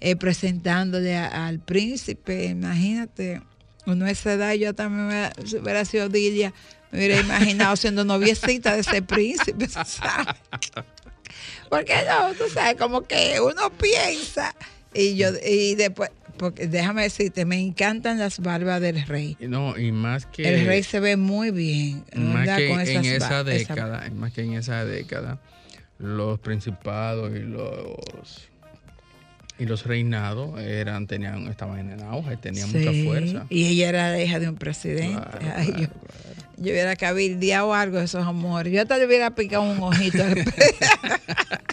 eh, 0.00 0.16
presentándole 0.16 1.16
a- 1.16 1.46
al 1.46 1.58
príncipe. 1.60 2.46
Imagínate, 2.46 3.42
uno 3.86 4.04
a 4.06 4.10
esa 4.10 4.32
edad, 4.34 4.52
yo 4.54 4.74
también 4.74 5.08
me 5.08 5.30
si 5.46 5.56
hubiera 5.58 5.84
sido 5.84 6.08
Dilia, 6.08 6.52
me 6.90 6.98
hubiera 6.98 7.18
imaginado 7.18 7.76
siendo 7.76 8.04
noviecita 8.04 8.74
de 8.74 8.80
ese 8.80 9.02
príncipe, 9.02 9.68
¿sabes? 9.68 10.26
Porque 11.68 11.94
no, 12.08 12.34
tú 12.34 12.44
sabes, 12.52 12.76
como 12.76 13.02
que 13.02 13.40
uno 13.40 13.70
piensa 13.70 14.54
y 14.92 15.16
yo 15.16 15.28
y 15.46 15.74
después, 15.76 16.10
porque 16.40 16.66
déjame 16.66 17.02
decirte, 17.02 17.44
me 17.44 17.60
encantan 17.60 18.18
las 18.18 18.40
barbas 18.40 18.80
del 18.80 19.06
rey. 19.06 19.36
No, 19.40 19.76
y 19.76 19.92
más 19.92 20.24
que. 20.24 20.48
El 20.48 20.64
rey 20.64 20.82
se 20.82 20.98
ve 20.98 21.18
muy 21.18 21.50
bien, 21.50 22.02
más 22.14 22.56
que 22.56 22.68
Con 22.70 22.80
en 22.80 23.04
esa 23.04 23.44
década, 23.44 24.08
más 24.14 24.32
que 24.32 24.40
en 24.40 24.54
esa 24.54 24.86
década, 24.86 25.38
los 25.98 26.38
principados 26.38 27.30
y 27.36 27.40
los 27.40 28.48
y 29.58 29.66
los 29.66 29.84
reinados 29.84 30.58
eran 30.58 31.06
tenían 31.06 31.46
estaban 31.48 31.92
en 31.92 32.00
auge, 32.00 32.38
tenían 32.38 32.72
mucha 32.72 32.90
fuerza. 33.04 33.46
Y 33.50 33.66
ella 33.66 33.90
era 33.90 34.10
la 34.10 34.22
hija 34.22 34.38
de 34.40 34.48
un 34.48 34.56
presidente. 34.56 35.20
Claro, 35.20 35.38
Ay, 35.56 35.66
claro, 35.66 35.82
yo, 35.82 35.88
claro. 35.88 36.52
yo 36.56 36.72
hubiera 36.72 36.96
cabildeado 36.96 37.74
algo 37.74 37.98
de 37.98 38.06
esos 38.06 38.26
amores. 38.26 38.72
Yo 38.72 38.80
hasta 38.80 38.96
le 38.96 39.04
hubiera 39.04 39.34
picado 39.34 39.64
un 39.64 39.78
ojito. 39.78 40.24
al 40.24 40.36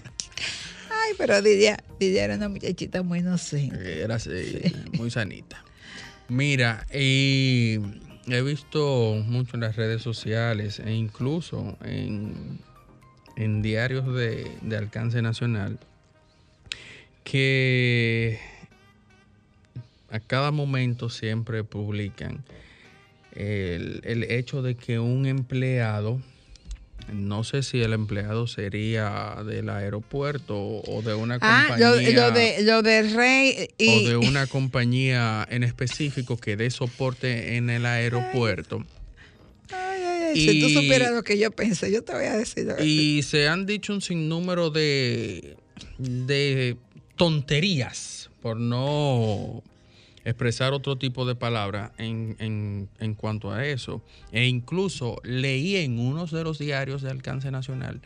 pero 1.27 1.41
Didia, 1.41 1.77
Didia 1.99 2.23
era 2.23 2.35
una 2.35 2.49
muchachita 2.49 3.03
muy 3.03 3.19
inocente. 3.19 4.01
Era 4.01 4.15
así, 4.15 4.61
muy 4.97 5.11
sanita. 5.11 5.63
Mira, 6.29 6.85
y 6.93 7.79
he 8.27 8.41
visto 8.41 9.21
mucho 9.25 9.55
en 9.55 9.61
las 9.61 9.75
redes 9.75 10.01
sociales 10.01 10.79
e 10.79 10.91
incluso 10.93 11.77
en, 11.83 12.59
en 13.35 13.61
diarios 13.61 14.07
de, 14.13 14.49
de 14.61 14.77
alcance 14.77 15.21
nacional 15.21 15.77
que 17.23 18.39
a 20.09 20.19
cada 20.19 20.51
momento 20.51 21.09
siempre 21.09 21.63
publican 21.63 22.43
el, 23.33 24.01
el 24.03 24.23
hecho 24.23 24.61
de 24.61 24.75
que 24.75 24.99
un 24.99 25.25
empleado, 25.25 26.21
no 27.13 27.43
sé 27.43 27.63
si 27.63 27.81
el 27.81 27.93
empleado 27.93 28.47
sería 28.47 29.37
del 29.45 29.69
aeropuerto 29.69 30.55
o 30.57 31.01
de 31.01 31.13
una 31.13 31.37
Ah, 31.41 31.65
compañía 31.67 31.89
lo, 31.89 31.95
lo 31.95 32.31
de, 32.31 32.63
lo 32.63 32.81
del 32.81 33.13
rey 33.13 33.69
y... 33.77 34.05
o 34.05 34.09
de 34.09 34.17
una 34.17 34.45
compañía 34.47 35.47
en 35.49 35.63
específico 35.63 36.37
que 36.37 36.57
dé 36.57 36.69
soporte 36.69 37.55
en 37.55 37.69
el 37.69 37.85
aeropuerto. 37.85 38.83
Ay, 39.71 40.01
ay, 40.03 40.21
ay, 40.33 40.35
Si 40.35 40.61
tú 40.61 40.69
supieras 40.69 41.11
lo 41.13 41.23
que 41.23 41.37
yo 41.37 41.51
pensé, 41.51 41.91
yo 41.91 42.03
te 42.03 42.13
voy 42.13 42.25
a 42.25 42.35
decir. 42.35 42.67
Y 42.83 43.21
se 43.23 43.47
han 43.47 43.65
dicho 43.65 43.93
un 43.93 44.01
sinnúmero 44.01 44.69
de, 44.69 45.55
de 45.97 46.75
tonterías, 47.15 48.29
por 48.41 48.57
no 48.57 49.63
expresar 50.29 50.73
otro 50.73 50.97
tipo 50.97 51.25
de 51.25 51.35
palabra 51.35 51.93
en, 51.97 52.35
en- 52.39 52.89
en 52.99 53.13
cuanto 53.15 53.51
a 53.51 53.65
eso. 53.65 54.03
E 54.31 54.45
incluso 54.45 55.21
leí 55.23 55.77
en 55.77 55.99
uno 55.99 56.25
de 56.25 56.43
los 56.43 56.59
diarios 56.59 57.01
de 57.01 57.09
alcance 57.11 57.49
nacional 57.49 58.01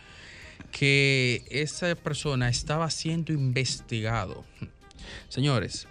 que 0.71 1.43
esa 1.49 1.95
persona 1.95 2.47
estaba 2.47 2.89
siendo 2.91 3.33
investigado. 3.33 4.45
Señores, 5.29 5.87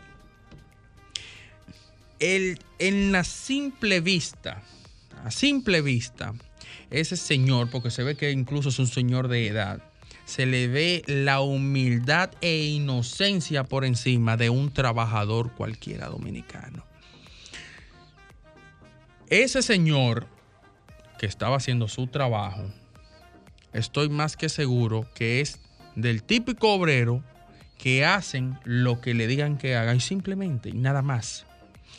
el, 2.20 2.58
en 2.78 3.12
la 3.12 3.24
simple 3.24 4.00
vista, 4.00 4.62
a 5.24 5.30
simple 5.30 5.82
vista, 5.82 6.32
ese 6.90 7.16
señor, 7.16 7.70
porque 7.70 7.90
se 7.90 8.02
ve 8.04 8.16
que 8.16 8.30
incluso 8.30 8.68
es 8.68 8.78
un 8.78 8.86
señor 8.86 9.28
de 9.28 9.46
edad, 9.48 9.82
se 10.30 10.46
le 10.46 10.68
ve 10.68 11.02
la 11.08 11.40
humildad 11.40 12.30
e 12.40 12.62
inocencia 12.62 13.64
por 13.64 13.84
encima 13.84 14.36
de 14.36 14.48
un 14.48 14.72
trabajador 14.72 15.50
cualquiera 15.56 16.06
dominicano. 16.06 16.84
Ese 19.28 19.60
señor 19.60 20.28
que 21.18 21.26
estaba 21.26 21.56
haciendo 21.56 21.88
su 21.88 22.06
trabajo, 22.06 22.62
estoy 23.72 24.08
más 24.08 24.36
que 24.36 24.48
seguro 24.48 25.04
que 25.16 25.40
es 25.40 25.58
del 25.96 26.22
típico 26.22 26.74
obrero 26.74 27.24
que 27.76 28.04
hacen 28.04 28.56
lo 28.62 29.00
que 29.00 29.14
le 29.14 29.26
digan 29.26 29.58
que 29.58 29.74
haga 29.74 29.96
y 29.96 30.00
simplemente 30.00 30.68
y 30.68 30.74
nada 30.74 31.02
más. 31.02 31.44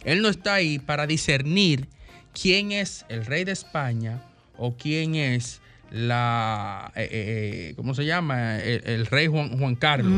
Él 0.06 0.22
no 0.22 0.30
está 0.30 0.54
ahí 0.54 0.80
para 0.80 1.06
discernir 1.06 1.90
quién 2.34 2.72
es 2.72 3.06
el 3.10 3.26
rey 3.26 3.44
de 3.44 3.52
España 3.52 4.24
o 4.58 4.78
quién 4.78 5.16
es 5.16 5.62
la, 5.92 6.92
eh, 6.96 7.10
eh, 7.12 7.74
¿cómo 7.76 7.94
se 7.94 8.06
llama? 8.06 8.58
El, 8.60 8.82
el 8.88 9.06
rey 9.06 9.28
Juan, 9.28 9.58
Juan 9.58 9.76
Carlos. 9.76 10.14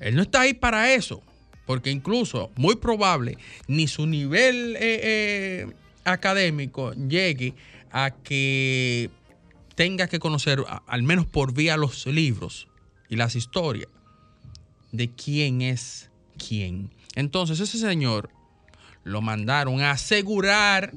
Él 0.00 0.16
no 0.16 0.22
está 0.22 0.40
ahí 0.42 0.54
para 0.54 0.92
eso, 0.94 1.22
porque 1.66 1.90
incluso, 1.90 2.50
muy 2.56 2.76
probable, 2.76 3.38
ni 3.68 3.86
su 3.88 4.06
nivel 4.06 4.76
eh, 4.76 4.80
eh, 4.80 5.66
académico 6.04 6.92
llegue 6.92 7.54
a 7.92 8.10
que 8.10 9.10
tenga 9.74 10.08
que 10.08 10.18
conocer, 10.18 10.62
a- 10.68 10.82
al 10.86 11.02
menos 11.02 11.26
por 11.26 11.54
vía 11.54 11.76
los 11.76 12.06
libros 12.06 12.68
y 13.08 13.16
las 13.16 13.36
historias, 13.36 13.88
de 14.90 15.10
quién 15.10 15.62
es 15.62 16.10
quién. 16.36 16.90
Entonces, 17.14 17.60
ese 17.60 17.78
señor 17.78 18.28
lo 19.04 19.20
mandaron 19.22 19.80
a 19.82 19.92
asegurar 19.92 20.92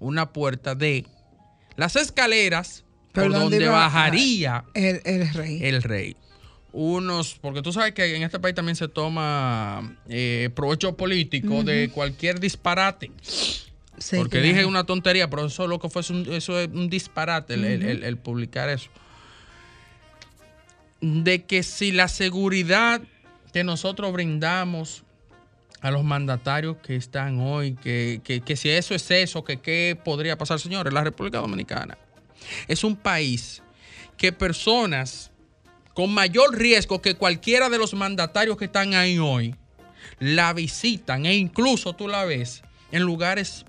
una 0.00 0.32
puerta 0.32 0.74
de 0.74 1.06
las 1.76 1.94
escaleras 1.96 2.84
¿Pero 3.12 3.30
por 3.30 3.40
donde 3.40 3.68
bajaría 3.68 4.64
El, 4.74 5.00
el 5.04 5.32
rey. 5.32 5.58
el 5.64 5.82
rey. 5.82 6.16
unos, 6.72 7.34
porque 7.40 7.62
tú 7.62 7.72
sabes 7.72 7.92
que 7.92 8.16
en 8.16 8.22
este 8.22 8.38
país 8.40 8.54
también 8.54 8.76
se 8.76 8.88
toma 8.88 9.96
eh, 10.08 10.50
provecho 10.54 10.96
político 10.96 11.62
de 11.64 11.90
cualquier 11.90 12.38
disparate. 12.40 13.10
Sí, 13.98 14.16
porque 14.16 14.38
claro. 14.40 14.46
dije 14.46 14.64
una 14.64 14.84
tontería, 14.84 15.28
pero 15.28 15.46
eso 15.46 15.66
lo 15.66 15.78
que 15.78 15.88
fue 15.90 16.02
un, 16.10 16.26
eso 16.32 16.58
es 16.58 16.68
un 16.68 16.88
disparate 16.88 17.54
el, 17.54 17.64
el- 17.64 17.82
el- 17.82 18.04
el 18.04 18.16
publicar 18.16 18.68
eso. 18.70 18.88
De 21.00 21.44
que 21.44 21.62
si 21.62 21.92
la 21.92 22.08
seguridad 22.08 23.00
que 23.52 23.64
nosotros 23.64 24.12
brindamos 24.12 25.02
a 25.82 25.90
los 25.90 26.04
mandatarios 26.04 26.76
que 26.78 26.96
están 26.96 27.40
hoy, 27.40 27.74
que, 27.74 28.20
que- 28.22 28.40
que 28.42 28.56
si 28.56 28.68
eso 28.70 28.94
es 28.94 29.10
eso, 29.10 29.44
que 29.44 29.58
qué 29.60 29.98
podría 30.04 30.36
pasar, 30.36 30.60
señores, 30.60 30.92
la 30.92 31.02
República 31.04 31.38
Dominicana 31.38 31.96
es 32.68 32.84
un 32.84 32.96
país 32.96 33.62
que 34.16 34.32
personas 34.32 35.30
con 35.94 36.12
mayor 36.12 36.56
riesgo 36.56 37.00
que 37.00 37.14
cualquiera 37.14 37.68
de 37.70 37.78
los 37.78 37.94
mandatarios 37.94 38.56
que 38.56 38.66
están 38.66 38.94
ahí 38.94 39.18
hoy 39.18 39.54
la 40.18 40.52
visitan 40.52 41.26
e 41.26 41.34
incluso 41.34 41.94
tú 41.94 42.08
la 42.08 42.24
ves 42.24 42.62
en 42.92 43.02
lugares 43.02 43.64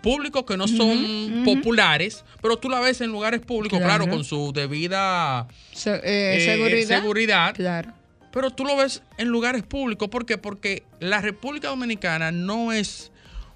públicos 0.00 0.44
que 0.44 0.56
no 0.56 0.66
son 0.66 1.42
populares, 1.44 2.24
pero 2.40 2.56
tú 2.56 2.68
la 2.68 2.80
ves 2.80 3.00
en 3.00 3.10
lugares 3.12 3.40
públicos, 3.40 3.78
claro, 3.78 4.04
Claro. 4.04 4.16
con 4.16 4.24
su 4.24 4.52
debida 4.52 5.46
Se- 5.72 5.94
eh, 5.94 6.36
eh, 6.36 6.40
seguridad. 6.44 7.00
seguridad, 7.00 7.54
Claro. 7.54 7.92
Pero 8.32 8.50
tú 8.50 8.64
lo 8.64 8.76
ves 8.76 9.02
en 9.18 9.28
lugares 9.28 9.62
públicos. 9.62 10.08
¿Por 10.08 10.26
qué? 10.26 10.38
Porque 10.38 10.82
la 11.00 11.20
República 11.20 11.68
Dominicana 11.68 12.32
no 12.32 12.72
es 12.72 13.10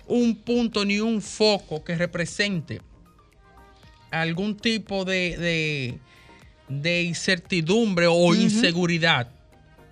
un 0.07 0.37
punto 0.37 0.85
ni 0.85 1.01
un 1.01 1.21
foco 1.23 1.83
que 1.83 1.97
represente 1.97 2.81
algún 4.11 4.57
tipo 4.57 5.05
de, 5.05 5.37
de- 5.37 5.99
de 6.69 7.03
incertidumbre 7.03 8.07
o 8.09 8.35
inseguridad 8.35 9.29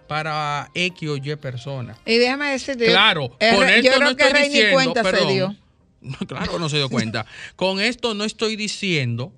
para 0.09 0.71
X 0.75 1.09
o 1.09 1.17
Y 1.17 1.37
personas. 1.37 1.97
Y 2.05 2.17
déjame 2.19 2.51
decirte. 2.51 2.87
Claro, 2.87 3.31
con 3.31 3.39
yo 3.41 3.65
esto 3.67 3.91
creo 3.97 4.11
no 4.11 4.17
que 4.17 4.23
estoy 4.25 4.33
Rey 4.41 4.49
ni 4.49 4.55
diciendo, 4.55 4.75
cuenta 4.75 5.03
perdón, 5.03 5.27
se 5.29 5.33
dio. 5.35 5.57
No, 6.01 6.17
claro 6.27 6.53
que 6.53 6.59
no 6.59 6.69
se 6.69 6.77
dio 6.77 6.89
cuenta. 6.91 7.25
Con 7.57 7.81
esto 7.81 8.13
no 8.13 8.25
estoy 8.25 8.57
diciendo 8.57 9.33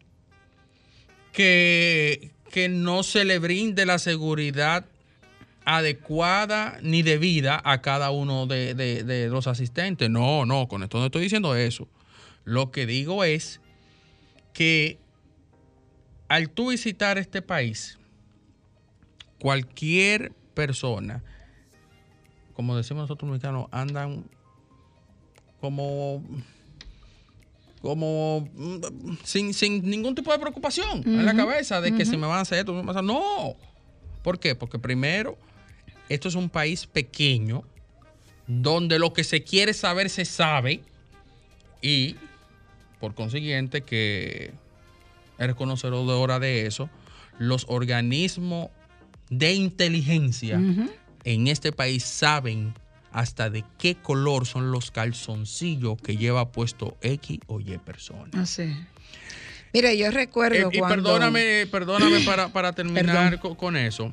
que, 1.33 2.31
que 2.51 2.69
no 2.69 3.03
se 3.03 3.25
le 3.25 3.39
brinde 3.39 3.87
la 3.87 3.99
seguridad 3.99 4.85
adecuada 5.67 6.79
ni 6.83 7.03
debida 7.03 7.61
a 7.65 7.83
cada 7.83 8.11
uno 8.11 8.47
de, 8.47 8.75
de- 8.75 9.03
de 9.05 9.29
los 9.29 9.47
asistentes. 9.47 10.09
No, 10.09 10.47
no, 10.47 10.69
con 10.69 10.83
esto 10.83 10.99
no 10.99 11.07
estoy 11.07 11.23
diciendo 11.25 11.55
eso. 11.55 11.89
Lo 12.45 12.71
que 12.71 12.87
digo 12.87 13.25
es 13.25 13.61
que 14.55 14.99
al 16.29 16.49
tú 16.51 16.71
visitar 16.71 17.19
este 17.19 17.43
país, 17.43 17.99
cualquier 19.41 20.33
persona, 20.55 21.23
como 22.55 22.77
decimos 22.77 23.03
nosotros 23.03 23.31
mexicanos, 23.31 23.67
andan 23.71 24.25
como 25.61 26.23
como 27.83 28.49
mm, 28.55 29.17
sin, 29.23 29.53
sin 29.55 29.83
ningún 29.89 30.15
tipo 30.15 30.33
de 30.33 30.39
preocupación 30.39 31.03
en 31.07 31.25
la 31.27 31.35
cabeza 31.37 31.81
de 31.81 31.95
que 31.95 32.05
si 32.05 32.17
me 32.17 32.27
van 32.27 32.39
a 32.39 32.41
hacer 32.41 32.59
esto, 32.61 32.73
me 32.73 32.81
van 32.81 32.89
a 32.89 32.93
hacer- 32.93 33.05
no. 33.05 33.55
¿Por 34.23 34.41
qué? 34.41 34.55
Porque 34.57 34.79
primero, 34.79 35.39
esto 36.09 36.29
es 36.29 36.35
un 36.35 36.49
país 36.51 36.87
pequeño 36.87 37.63
donde 38.47 38.99
lo 38.99 39.13
que 39.13 39.25
se 39.25 39.43
quiere 39.43 39.75
saber 39.75 40.09
se 40.11 40.25
sabe 40.25 40.81
y 41.83 42.17
por 43.01 43.15
consiguiente 43.15 43.83
que 43.83 44.53
eres 45.39 45.57
conocedora 45.57 46.39
de 46.39 46.67
eso, 46.67 46.89
los 47.39 47.67
organismos 47.69 48.71
de 49.29 49.53
inteligencia 49.55 50.61
en 51.25 51.47
este 51.49 51.73
país 51.73 52.05
saben 52.05 52.73
hasta 53.13 53.51
de 53.51 53.65
qué 53.79 53.97
color 53.97 54.47
son 54.47 54.71
los 54.71 54.91
calzoncillos 54.91 56.01
que 56.01 56.17
lleva 56.17 56.53
puesto 56.53 56.97
X 57.01 57.41
o 57.49 57.61
Y 57.61 57.77
persona. 57.79 58.31
Así. 58.41 58.73
Mira, 59.73 59.93
yo 59.95 60.11
recuerdo 60.11 60.71
Eh, 60.71 60.71
y 60.73 60.79
cuando. 60.79 61.03
perdóname, 61.03 61.67
perdóname 61.71 62.21
para, 62.21 62.49
para 62.53 62.73
terminar 62.75 63.41
co- 63.41 63.57
con, 63.57 63.77
eso. 63.77 64.13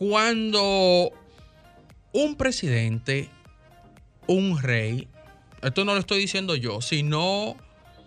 Cuando 0.00 1.12
un 2.14 2.36
presidente, 2.36 3.28
un 4.26 4.58
rey, 4.58 5.08
esto 5.62 5.84
no 5.84 5.92
lo 5.92 6.00
estoy 6.00 6.20
diciendo 6.20 6.54
yo, 6.54 6.80
sino 6.80 7.54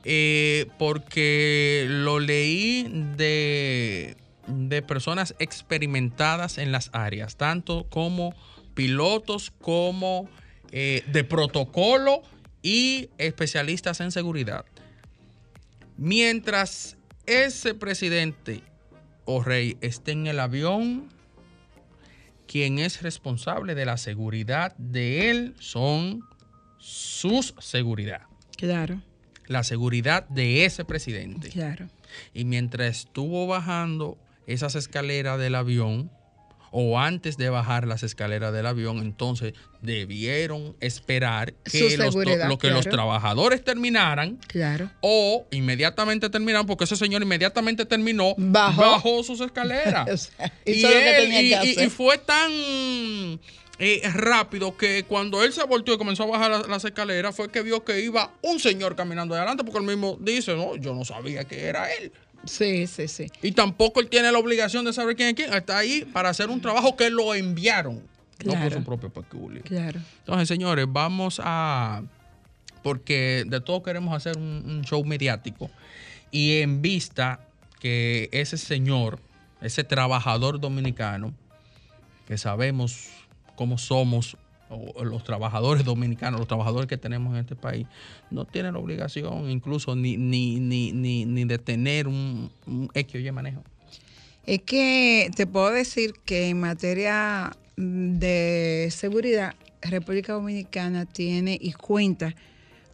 eh, 0.04 0.66
porque 0.80 1.86
lo 1.88 2.20
leí 2.20 2.88
de, 3.16 4.18
de 4.48 4.82
personas 4.82 5.36
experimentadas 5.38 6.58
en 6.58 6.72
las 6.72 6.90
áreas, 6.94 7.36
tanto 7.36 7.86
como 7.92 8.34
pilotos 8.74 9.52
como 9.62 10.28
eh, 10.72 11.04
de 11.12 11.24
protocolo 11.24 12.24
y 12.64 13.12
especialistas 13.20 14.00
en 14.00 14.12
seguridad. 14.12 14.66
Mientras 15.98 16.98
ese 17.28 17.76
presidente 17.76 18.64
o 19.26 19.44
rey 19.44 19.78
esté 19.82 20.14
en 20.14 20.26
el 20.26 20.40
avión, 20.40 21.13
quien 22.54 22.78
es 22.78 23.02
responsable 23.02 23.74
de 23.74 23.84
la 23.84 23.98
seguridad 23.98 24.76
de 24.78 25.32
él 25.32 25.56
son 25.58 26.22
sus 26.78 27.56
seguridad. 27.58 28.22
Claro, 28.58 29.02
La 29.48 29.64
seguridad 29.64 30.30
de 30.30 30.64
ese 30.64 30.86
presidente. 30.86 31.50
claro. 31.50 31.88
Y 32.32 32.46
mientras 32.46 32.96
estuvo 32.96 33.48
bajando 33.48 34.20
esas 34.46 34.76
escaleras 34.76 35.40
del 35.40 35.56
avión, 35.56 36.12
o 36.76 37.00
antes 37.00 37.38
de 37.38 37.50
bajar 37.50 37.88
las 37.88 38.02
escaleras 38.02 38.52
del 38.52 38.66
avión, 38.66 38.98
entonces 38.98 39.54
debieron 39.82 40.76
esperar 40.80 41.54
que, 41.64 41.96
los, 41.98 42.16
lo 42.16 42.58
que 42.58 42.72
los 42.72 42.86
trabajadores 42.88 43.64
terminaran 43.64 44.38
Claro. 44.48 44.90
o 45.02 45.46
inmediatamente 45.52 46.32
terminaron, 46.32 46.66
porque 46.66 46.86
ese 46.86 46.96
señor 46.96 47.22
inmediatamente 47.22 47.86
terminó, 47.86 48.34
Bajó. 48.38 48.82
bajó 48.82 49.24
sus 49.24 49.40
escaleras. 49.40 50.08
O 50.14 50.18
sea, 50.18 50.52
y, 50.66 50.82
que 50.82 51.76
que 51.76 51.90
fue 51.90 52.18
tan 52.18 52.50
eh, 53.80 54.02
rápido 54.14 54.76
que 54.78 55.04
cuando 55.04 55.44
él 55.44 55.54
se 55.54 55.64
volteó 55.66 55.94
y 55.94 55.98
comenzó 55.98 56.24
a 56.24 56.28
bajar 56.28 56.52
las, 56.52 56.68
las 56.68 56.86
escaleras, 56.86 57.36
fue 57.36 57.50
que 57.50 57.62
vio 57.62 57.84
que 57.84 58.00
iba 58.02 58.32
un 58.42 58.60
señor 58.60 58.96
caminando 58.96 59.36
adelante, 59.36 59.64
porque 59.64 59.80
él 59.80 59.86
mismo 59.86 60.18
dice, 60.20 60.56
no, 60.56 60.76
yo 60.76 60.96
no 60.96 61.06
sabía 61.06 61.44
que 61.44 61.66
era 61.66 61.92
él. 61.94 62.12
Sí, 62.46 62.88
sí, 62.88 63.08
sí. 63.08 63.32
Y 63.42 63.54
tampoco 63.54 64.00
él 64.02 64.10
tiene 64.10 64.32
la 64.32 64.38
obligación 64.38 64.86
de 64.86 64.94
saber 64.94 65.16
quién 65.16 65.30
es 65.30 65.36
quién. 65.36 65.54
Está 65.54 65.78
ahí 65.78 66.06
para 66.06 66.30
hacer 66.30 66.50
un 66.50 66.62
trabajo 66.62 66.96
que 66.96 67.10
lo 67.10 67.34
enviaron, 67.34 68.02
no 68.44 68.54
por 68.54 68.74
su 68.74 68.84
propio 68.84 69.10
peculio. 69.10 69.62
Claro. 69.64 70.00
Entonces, 70.20 70.48
señores, 70.48 70.86
vamos 70.90 71.40
a. 71.44 72.04
Porque 72.82 73.46
de 73.48 73.62
todo 73.62 73.82
queremos 73.82 74.14
hacer 74.14 74.38
un, 74.38 74.64
un 74.66 74.82
show 74.84 75.04
mediático. 75.06 75.70
Y 76.32 76.60
en 76.60 76.82
vista 76.82 77.48
que 77.80 78.30
ese 78.34 78.58
señor, 78.58 79.20
ese 79.62 79.86
trabajador 79.86 80.60
dominicano, 80.60 81.34
que 82.28 82.38
sabemos 82.38 83.10
cómo 83.56 83.78
somos 83.78 84.38
o 84.74 85.04
los 85.04 85.24
trabajadores 85.24 85.86
dominicanos, 85.86 86.40
los 86.40 86.48
trabajadores 86.48 86.88
que 86.88 86.98
tenemos 86.98 87.34
en 87.34 87.40
este 87.42 87.56
país, 87.56 87.88
no 88.32 88.46
tienen 88.46 88.76
obligación 88.76 89.50
incluso 89.50 89.96
ni, 89.96 90.18
ni, 90.18 90.60
ni, 90.60 90.92
ni, 90.92 91.26
ni 91.26 91.46
de 91.46 91.58
tener 91.58 92.08
un, 92.08 92.52
un 92.68 92.90
X 92.94 93.16
o 93.16 93.20
Y 93.20 93.32
manejo. 93.32 93.64
Es 94.46 94.62
que 94.64 95.32
te 95.36 95.48
puedo 95.48 95.72
decir 95.72 96.14
que 96.26 96.50
en 96.50 96.60
materia 96.60 97.56
de 97.78 98.90
seguridad, 98.92 99.56
República 99.82 100.34
Dominicana 100.34 101.06
tiene 101.06 101.58
y 101.60 101.74
cuenta 101.74 102.36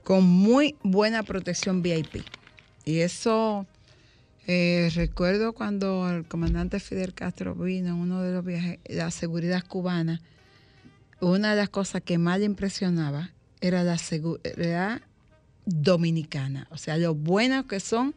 con 0.04 0.24
muy 0.24 0.76
buena 0.84 1.24
protección 1.24 1.82
VIP. 1.82 2.24
Y 2.86 3.00
eso, 3.00 3.68
eh, 4.48 4.90
recuerdo 4.96 5.54
cuando 5.54 6.10
el 6.10 6.26
comandante 6.26 6.80
Fidel 6.80 7.14
Castro 7.14 7.54
vino 7.56 7.90
en 7.90 7.96
uno 7.96 8.22
de 8.22 8.34
los 8.34 8.44
viajes, 8.44 8.80
la 8.86 9.12
seguridad 9.12 9.64
cubana, 9.68 10.22
una 11.22 11.52
de 11.52 11.58
las 11.58 11.70
cosas 11.70 12.02
que 12.04 12.18
más 12.18 12.40
le 12.40 12.46
impresionaba 12.46 13.32
era 13.62 13.84
la 13.84 13.98
seguridad 13.98 15.02
dominicana. 15.66 16.68
O 16.72 16.78
sea, 16.78 16.98
lo 16.98 17.16
buenos 17.16 17.66
que 17.66 17.80
son 17.80 18.16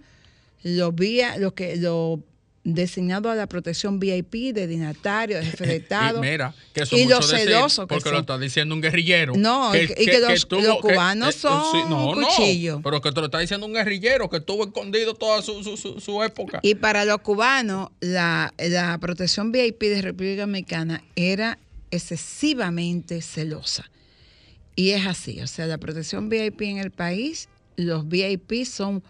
los 0.62 0.94
vía, 0.94 1.36
lo 1.38 1.54
que 1.54 1.76
lo 1.76 2.20
designado 2.64 3.28
a 3.28 3.34
la 3.34 3.48
protección 3.48 3.98
VIP 3.98 4.54
de 4.54 4.68
dignatarios, 4.68 5.40
de 5.44 5.50
jefe 5.50 5.66
de 5.66 5.76
Estado. 5.76 6.18
Y 6.18 6.20
mira, 6.30 6.54
que 6.72 6.82
eso 6.82 6.96
y 6.96 7.06
los 7.06 7.28
celosos 7.28 7.86
que 7.88 7.94
Porque 7.96 8.10
lo 8.10 8.16
son. 8.16 8.20
está 8.20 8.38
diciendo 8.38 8.72
un 8.76 8.80
guerrillero. 8.80 9.32
No, 9.36 9.74
y 9.74 9.88
que- 9.88 10.20
los- 10.20 10.46
los 10.62 10.78
cubanos 10.78 11.34
son 11.34 11.90
no, 11.90 12.14
no, 12.14 12.28
cuchillos. 12.28 12.80
pero 12.84 13.00
que 13.00 13.10
te 13.10 13.18
lo 13.18 13.26
está 13.26 13.40
diciendo 13.40 13.66
un 13.66 13.72
guerrillero 13.74 14.30
que 14.30 14.36
estuvo 14.36 14.62
escondido 14.64 15.14
toda 15.14 15.42
su, 15.42 15.64
su, 15.64 15.76
su, 15.76 15.98
su 16.00 16.22
época. 16.22 16.60
Y 16.62 16.76
para 16.76 17.04
los 17.04 17.18
cubanos, 17.18 17.90
la, 17.98 18.54
la 18.58 18.96
protección 18.98 19.50
VIP 19.50 19.82
de 19.82 20.00
República 20.00 20.42
Dominicana 20.42 21.02
era 21.16 21.58
excesivamente 21.92 23.22
celosa. 23.22 23.90
Y 24.74 24.90
es 24.90 25.06
así, 25.06 25.40
o 25.40 25.46
sea, 25.46 25.66
la 25.66 25.78
protección 25.78 26.28
VIP 26.28 26.62
en 26.62 26.78
el 26.78 26.90
país, 26.90 27.48
los 27.76 28.08
VIP 28.08 28.64
son 28.64 29.02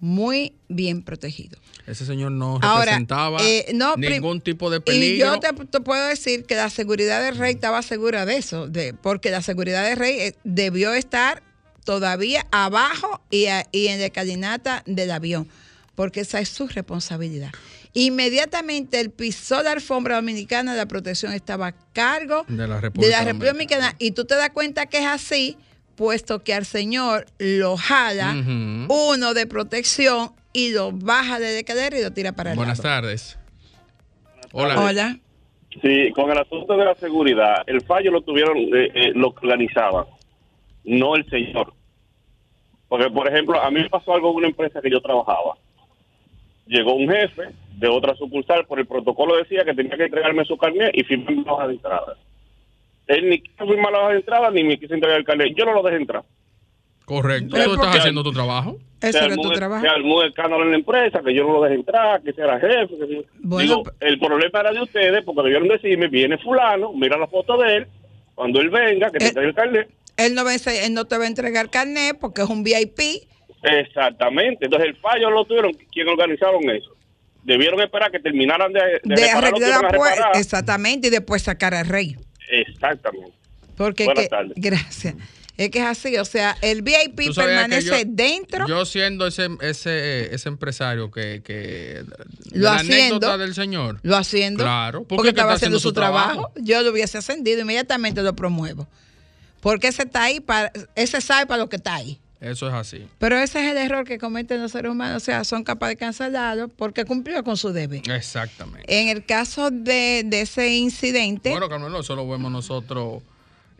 muy 0.00 0.54
bien 0.68 1.02
protegido. 1.02 1.58
Ese 1.86 2.06
señor 2.06 2.32
no 2.32 2.58
Ahora, 2.62 2.84
representaba 2.86 3.38
eh, 3.46 3.66
no, 3.74 3.96
ningún 3.96 4.40
tipo 4.40 4.70
de 4.70 4.78
Y 4.78 4.80
peligro. 4.80 5.34
yo 5.34 5.40
te, 5.40 5.52
te 5.66 5.80
puedo 5.80 6.06
decir 6.06 6.44
que 6.46 6.54
la 6.54 6.70
seguridad 6.70 7.22
del 7.22 7.36
rey 7.36 7.52
estaba 7.52 7.82
segura 7.82 8.24
de 8.24 8.36
eso, 8.38 8.66
de, 8.66 8.94
porque 8.94 9.30
la 9.30 9.42
seguridad 9.42 9.84
del 9.86 9.98
rey 9.98 10.18
eh, 10.20 10.34
debió 10.44 10.94
estar 10.94 11.42
todavía 11.84 12.46
abajo 12.50 13.20
y, 13.30 13.46
a- 13.46 13.66
y 13.72 13.88
en 13.88 13.98
la 14.00 14.06
escalinata 14.06 14.82
del 14.86 15.10
avión, 15.10 15.48
porque 15.94 16.20
esa 16.20 16.40
es 16.40 16.48
su 16.48 16.66
responsabilidad. 16.68 17.52
Inmediatamente 17.92 19.00
él 19.00 19.10
pisó 19.10 19.62
la 19.62 19.72
alfombra 19.72 20.16
dominicana, 20.16 20.74
la 20.74 20.86
protección 20.86 21.32
estaba 21.32 21.68
a 21.68 21.74
cargo 21.92 22.44
De 22.46 22.68
la 22.68 22.76
de 22.76 22.80
República 22.82 23.18
la 23.18 23.24
República 23.24 23.52
Dominicana. 23.52 23.82
Dominicana. 23.86 23.96
Y 23.98 24.12
tú 24.12 24.24
te 24.24 24.36
das 24.36 24.50
cuenta 24.50 24.86
que 24.86 24.98
es 24.98 25.06
así, 25.06 25.56
puesto 25.96 26.44
que 26.44 26.54
al 26.54 26.64
señor 26.64 27.26
lo 27.38 27.76
jala 27.76 28.34
uno 28.88 29.34
de 29.34 29.46
protección 29.46 30.30
y 30.52 30.72
lo 30.72 30.92
baja 30.92 31.38
de 31.38 31.58
escalera 31.58 31.98
y 31.98 32.02
lo 32.02 32.12
tira 32.12 32.32
para 32.32 32.52
el 32.52 32.56
Buenas 32.56 32.80
tardes. 32.80 33.38
Hola. 34.52 34.80
Hola. 34.80 35.18
Sí, 35.82 36.10
con 36.14 36.30
el 36.30 36.38
asunto 36.38 36.76
de 36.76 36.84
la 36.84 36.94
seguridad, 36.96 37.62
el 37.66 37.80
fallo 37.82 38.10
lo 38.10 38.22
tuvieron, 38.22 38.56
eh, 38.58 38.90
eh, 38.92 39.12
lo 39.14 39.28
organizaban, 39.28 40.04
no 40.84 41.14
el 41.14 41.28
señor. 41.30 41.72
Porque, 42.88 43.08
por 43.08 43.28
ejemplo, 43.28 43.60
a 43.60 43.70
mí 43.70 43.80
me 43.80 43.88
pasó 43.88 44.12
algo 44.12 44.30
en 44.30 44.36
una 44.36 44.46
empresa 44.48 44.80
que 44.82 44.90
yo 44.90 45.00
trabajaba. 45.00 45.56
Llegó 46.66 46.94
un 46.94 47.08
jefe 47.08 47.50
de 47.80 47.88
otra 47.88 48.14
sucursal, 48.14 48.66
por 48.66 48.78
el 48.78 48.86
protocolo 48.86 49.36
decía 49.36 49.64
que 49.64 49.74
tenía 49.74 49.96
que 49.96 50.04
entregarme 50.04 50.44
su 50.44 50.56
carnet 50.58 50.90
y 50.92 51.02
firmar 51.02 51.34
mi 51.34 51.44
hoja 51.46 51.66
de 51.66 51.74
entrada. 51.74 52.16
Él 53.06 53.28
ni 53.30 53.40
quiso 53.40 53.66
firmar 53.66 53.92
la 53.92 53.98
hoja 54.00 54.10
de 54.10 54.16
entrada 54.16 54.50
ni 54.50 54.62
me 54.64 54.78
quiso 54.78 54.94
entregar 54.94 55.18
el 55.18 55.24
carnet. 55.24 55.54
Yo 55.56 55.64
no 55.64 55.72
lo 55.72 55.82
dejé 55.82 55.96
entrar. 55.96 56.22
Correcto. 57.06 57.56
Tú 57.56 57.64
¿por 57.64 57.74
estás 57.86 57.96
haciendo 57.96 58.22
tu 58.22 58.32
trabajo. 58.32 58.76
Eso 59.00 59.18
era 59.24 59.34
tu 59.34 59.50
trabajo. 59.50 59.82
Se 59.82 59.88
armó 59.88 60.22
el 60.22 60.28
escándalo 60.28 60.62
en 60.64 60.70
la 60.72 60.76
empresa, 60.76 61.20
que 61.24 61.34
yo 61.34 61.44
no 61.44 61.54
lo 61.54 61.62
dejé 61.62 61.76
entrar, 61.76 62.22
que 62.22 62.30
era 62.36 62.60
jefe. 62.60 62.86
que. 62.98 63.24
Bueno, 63.40 63.76
Digo, 63.78 63.90
el 64.00 64.18
problema 64.20 64.60
era 64.60 64.72
de 64.72 64.82
ustedes, 64.82 65.24
porque 65.24 65.42
debieron 65.42 65.68
decirme, 65.68 66.08
viene 66.08 66.36
fulano, 66.38 66.92
mira 66.92 67.16
la 67.18 67.26
foto 67.26 67.56
de 67.56 67.76
él, 67.78 67.86
cuando 68.34 68.60
él 68.60 68.68
venga, 68.68 69.10
que 69.10 69.18
te 69.18 69.26
Eh. 69.28 69.32
traiga 69.32 69.48
el 69.48 69.54
carnet. 69.56 69.88
Él 70.18 70.34
no, 70.34 70.44
va 70.44 70.50
a 70.50 70.54
ense- 70.54 70.84
él 70.86 70.92
no 70.92 71.06
te 71.06 71.16
va 71.16 71.24
a 71.24 71.28
entregar 71.28 71.70
carnet 71.70 72.16
porque 72.20 72.42
es 72.42 72.48
un 72.50 72.62
VIP. 72.62 73.26
Exactamente. 73.62 74.66
Entonces 74.66 74.88
el 74.90 74.96
fallo 74.96 75.30
lo 75.30 75.44
tuvieron 75.46 75.72
quien 75.92 76.08
organizaron 76.08 76.62
eso. 76.70 76.90
Debieron 77.44 77.80
esperar 77.80 78.10
que 78.10 78.20
terminaran 78.20 78.72
de, 78.72 78.80
de, 78.80 79.00
De 79.02 79.16
reparar 79.16 79.52
lo 79.52 79.58
que 79.58 79.64
arreglar 79.64 79.82
la 79.92 79.98
puerta. 79.98 80.30
Exactamente, 80.34 81.08
y 81.08 81.10
después 81.10 81.42
sacar 81.42 81.74
al 81.74 81.86
rey. 81.86 82.16
Exactamente. 82.50 83.32
Porque 83.76 84.04
Buenas 84.04 84.24
que- 84.24 84.28
tardes. 84.28 84.52
gracias. 84.56 85.14
Es 85.56 85.68
que 85.70 85.78
es 85.80 85.84
así, 85.84 86.16
o 86.16 86.24
sea, 86.24 86.56
el 86.62 86.80
VIP 86.80 87.34
permanece 87.34 88.04
yo- 88.04 88.10
dentro. 88.10 88.66
Yo 88.66 88.86
siendo 88.86 89.26
ese, 89.26 89.48
ese, 89.60 90.34
ese 90.34 90.48
empresario 90.48 91.10
que, 91.10 92.02
Lo 92.52 92.62
la 92.64 92.76
haciendo. 92.76 93.16
anécdota 93.16 93.36
del 93.38 93.54
señor. 93.54 93.98
lo 94.02 94.16
haciendo. 94.16 94.64
Claro, 94.64 95.00
¿por 95.04 95.16
porque 95.16 95.30
estaba 95.30 95.52
haciendo, 95.54 95.78
su 95.78 95.92
trabajo. 95.92 96.32
trabajo? 96.32 96.52
Yo 96.56 96.82
lo 96.82 96.90
hubiese 96.92 97.18
ascendido, 97.18 97.60
inmediatamente 97.60 98.22
lo 98.22 98.34
promuevo. 98.34 98.88
Porque 99.60 99.88
ese 99.88 100.04
está 100.04 100.22
ahí 100.22 100.40
para, 100.40 100.72
ese 100.94 101.20
sabe 101.20 101.44
para 101.46 101.58
lo 101.58 101.68
que 101.68 101.76
está 101.76 101.94
ahí. 101.96 102.18
Eso 102.40 102.68
es 102.68 102.74
así. 102.74 103.06
Pero 103.18 103.38
ese 103.38 103.62
es 103.64 103.70
el 103.72 103.76
error 103.76 104.04
que 104.06 104.16
cometen 104.18 104.62
los 104.62 104.72
seres 104.72 104.90
humanos, 104.90 105.22
o 105.22 105.24
sea, 105.24 105.44
son 105.44 105.62
capaces 105.62 105.92
de 105.92 105.96
cancelarlo 105.98 106.68
porque 106.68 107.04
cumplió 107.04 107.44
con 107.44 107.56
su 107.58 107.70
deber. 107.72 108.02
Exactamente. 108.10 108.84
En 109.00 109.08
el 109.08 109.26
caso 109.26 109.70
de, 109.70 110.22
de 110.24 110.40
ese 110.40 110.74
incidente, 110.74 111.50
Bueno, 111.50 111.68
Carmelo, 111.68 112.00
eso 112.00 112.16
lo 112.16 112.26
vemos 112.26 112.50
nosotros 112.50 113.22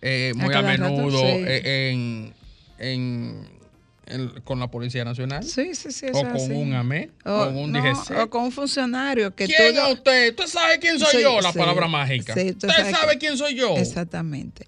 eh, 0.02 0.32
muy 0.36 0.46
A 0.46 0.58
a, 0.58 0.62
cada 0.62 0.76
rato, 0.76 0.82
menudo 0.94 1.18
sí. 1.20 1.24
eh, 1.26 1.90
en, 1.92 2.34
en- 2.78 3.60
en- 4.06 4.28
con 4.44 4.58
la 4.58 4.68
Policía 4.70 5.04
Nacional. 5.04 5.42
sí, 5.44 5.74
sí, 5.74 5.90
sí, 5.92 6.06
o 6.12 6.12
con 6.12 6.26
así. 6.26 6.50
un 6.52 6.74
AME, 6.74 7.10
O, 7.24 7.44
con 7.46 7.56
un 7.56 7.72
no, 7.72 7.80
DGC. 7.82 8.10
o 8.18 8.28
con 8.30 8.42
un 8.44 8.52
funcionario 8.52 9.34
que 9.34 9.46
¿Quién 9.46 9.76
es 9.78 9.92
usted? 9.92 10.30
¿Usted 10.30 10.46
sabe 10.48 10.78
quién 10.80 10.98
soy 10.98 11.08
Sí, 11.18 11.22
yo? 11.22 11.40
La 11.40 11.52
sí, 11.52 11.58
palabra 11.58 11.86
mágica. 11.86 12.34
¿Usted 12.34 12.56
sabe 12.90 13.12
que- 13.12 13.18
quién 13.18 13.38
soy 13.38 13.54
yo? 13.54 13.76
Exactamente. 13.76 14.66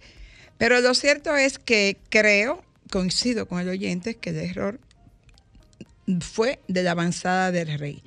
Pero 0.59 0.81
lo 0.81 0.95
cierto 0.95 1.35
es 1.37 1.59
que 1.59 1.99
creo, 2.09 2.63
coincido 2.93 3.49
con 3.49 3.59
el 3.59 3.69
oyente, 3.71 4.15
que 4.17 4.31
el 4.31 4.37
error 4.37 4.79
fue 6.21 6.61
de 6.69 6.83
la 6.83 6.93
avanzada 6.93 7.51
del 7.51 7.79
rey. 7.79 8.03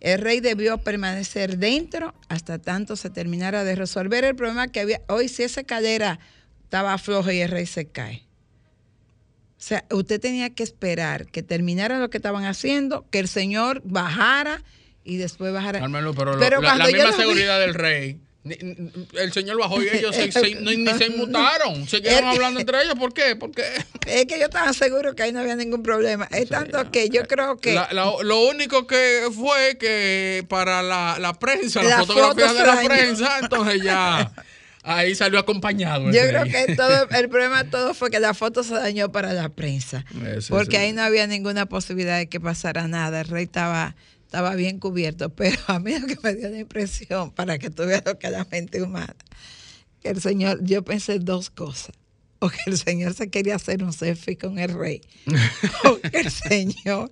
El 0.00 0.20
rey 0.20 0.40
debió 0.40 0.78
permanecer 0.78 1.58
dentro 1.58 2.14
hasta 2.28 2.58
tanto 2.58 2.96
se 2.96 3.10
terminara 3.10 3.64
de 3.64 3.74
resolver 3.74 4.24
el 4.24 4.34
problema 4.36 4.68
que 4.68 4.80
había. 4.80 5.02
Hoy, 5.08 5.28
si 5.28 5.42
esa 5.42 5.62
cadera 5.64 6.20
estaba 6.64 6.96
floja 6.96 7.32
y 7.34 7.40
el 7.40 7.50
rey 7.50 7.66
se 7.66 7.86
cae. 7.86 8.22
O 9.58 9.62
sea, 9.62 9.84
usted 9.90 10.18
tenía 10.20 10.48
que 10.50 10.62
esperar 10.62 11.26
que 11.26 11.42
terminara 11.42 11.98
lo 11.98 12.08
que 12.08 12.16
estaban 12.16 12.44
haciendo, 12.44 13.04
que 13.10 13.18
el 13.18 13.28
señor 13.28 13.82
bajara 13.84 14.62
y 15.04 15.16
después 15.18 15.52
bajara. 15.52 15.80
Carmelo, 15.80 16.14
pero, 16.14 16.34
lo- 16.34 16.40
Pero 16.40 16.62
la, 16.62 16.76
la 16.76 16.86
yo 16.86 16.92
misma 16.92 17.10
lo 17.10 17.16
vi- 17.16 17.22
seguridad 17.22 17.60
del 17.60 17.74
rey. 17.74 18.18
El 18.44 19.32
señor 19.34 19.58
bajó 19.58 19.82
y 19.82 19.88
ellos 19.92 20.14
se, 20.16 20.32
se- 20.32 20.54
ni, 20.56 20.76
ni 20.78 20.92
se 20.94 21.06
inmutaron. 21.06 21.86
Se 21.88 22.00
quedaron 22.00 22.30
hablando 22.30 22.60
entre 22.60 22.82
ellos. 22.82 22.94
¿Por 22.98 23.12
qué? 23.12 23.36
Porque 23.36 23.62
Es 24.06 24.26
que 24.26 24.38
yo 24.38 24.46
estaba 24.46 24.72
seguro 24.72 25.14
que 25.14 25.22
ahí 25.24 25.32
no 25.32 25.40
había 25.40 25.56
ningún 25.56 25.82
problema. 25.82 26.26
Es 26.30 26.48
tanto 26.48 26.90
que 26.90 27.10
yo 27.10 27.26
creo 27.26 27.58
que 27.58 27.74
la- 27.74 27.88
la- 27.92 28.12
lo 28.22 28.40
único 28.48 28.86
que 28.86 29.28
fue 29.34 29.76
que 29.78 30.44
para 30.48 30.82
la, 30.82 31.18
la 31.18 31.34
prensa, 31.34 31.82
La 31.82 31.90
las 31.90 32.06
fotografías 32.06 32.52
foto 32.52 32.60
de 32.60 32.66
la 32.66 32.82
prensa, 32.82 33.38
entonces 33.42 33.82
ya 33.82 34.32
ahí 34.82 35.14
salió 35.14 35.38
acompañado. 35.38 36.10
yo 36.10 36.22
creo 36.26 36.44
que 36.44 36.74
todo 36.74 37.08
el 37.10 37.28
problema 37.28 37.64
todo 37.64 37.92
fue 37.92 38.10
que 38.10 38.18
la 38.20 38.32
foto 38.32 38.64
se 38.64 38.72
dañó 38.74 39.12
para 39.12 39.34
la 39.34 39.50
prensa. 39.50 40.04
Porque 40.48 40.78
ahí 40.78 40.92
no 40.94 41.02
había 41.02 41.26
ninguna 41.26 41.66
posibilidad 41.66 42.16
de 42.16 42.26
que 42.28 42.40
pasara 42.40 42.88
nada. 42.88 43.20
El 43.20 43.28
rey 43.28 43.44
estaba 43.44 43.94
estaba 44.30 44.54
bien 44.54 44.78
cubierto, 44.78 45.28
pero 45.34 45.58
a 45.66 45.80
mí 45.80 45.98
lo 45.98 46.06
que 46.06 46.16
me 46.22 46.34
dio 46.36 46.48
la 46.50 46.60
impresión 46.60 47.32
para 47.32 47.58
que 47.58 47.68
tú 47.68 47.84
veas 47.84 48.04
lo 48.06 48.16
que 48.16 48.30
la 48.30 48.46
mente 48.48 48.80
humana, 48.80 49.16
que 50.00 50.10
el 50.10 50.20
señor, 50.20 50.62
yo 50.62 50.84
pensé 50.84 51.18
dos 51.18 51.50
cosas. 51.50 51.96
O 52.42 52.48
que 52.48 52.70
el 52.70 52.78
señor 52.78 53.12
se 53.12 53.28
quería 53.28 53.56
hacer 53.56 53.84
un 53.84 53.92
selfie 53.92 54.38
con 54.38 54.58
el 54.58 54.72
rey. 54.72 55.02
o 55.84 55.98
que 55.98 56.20
el 56.20 56.30
señor 56.30 57.10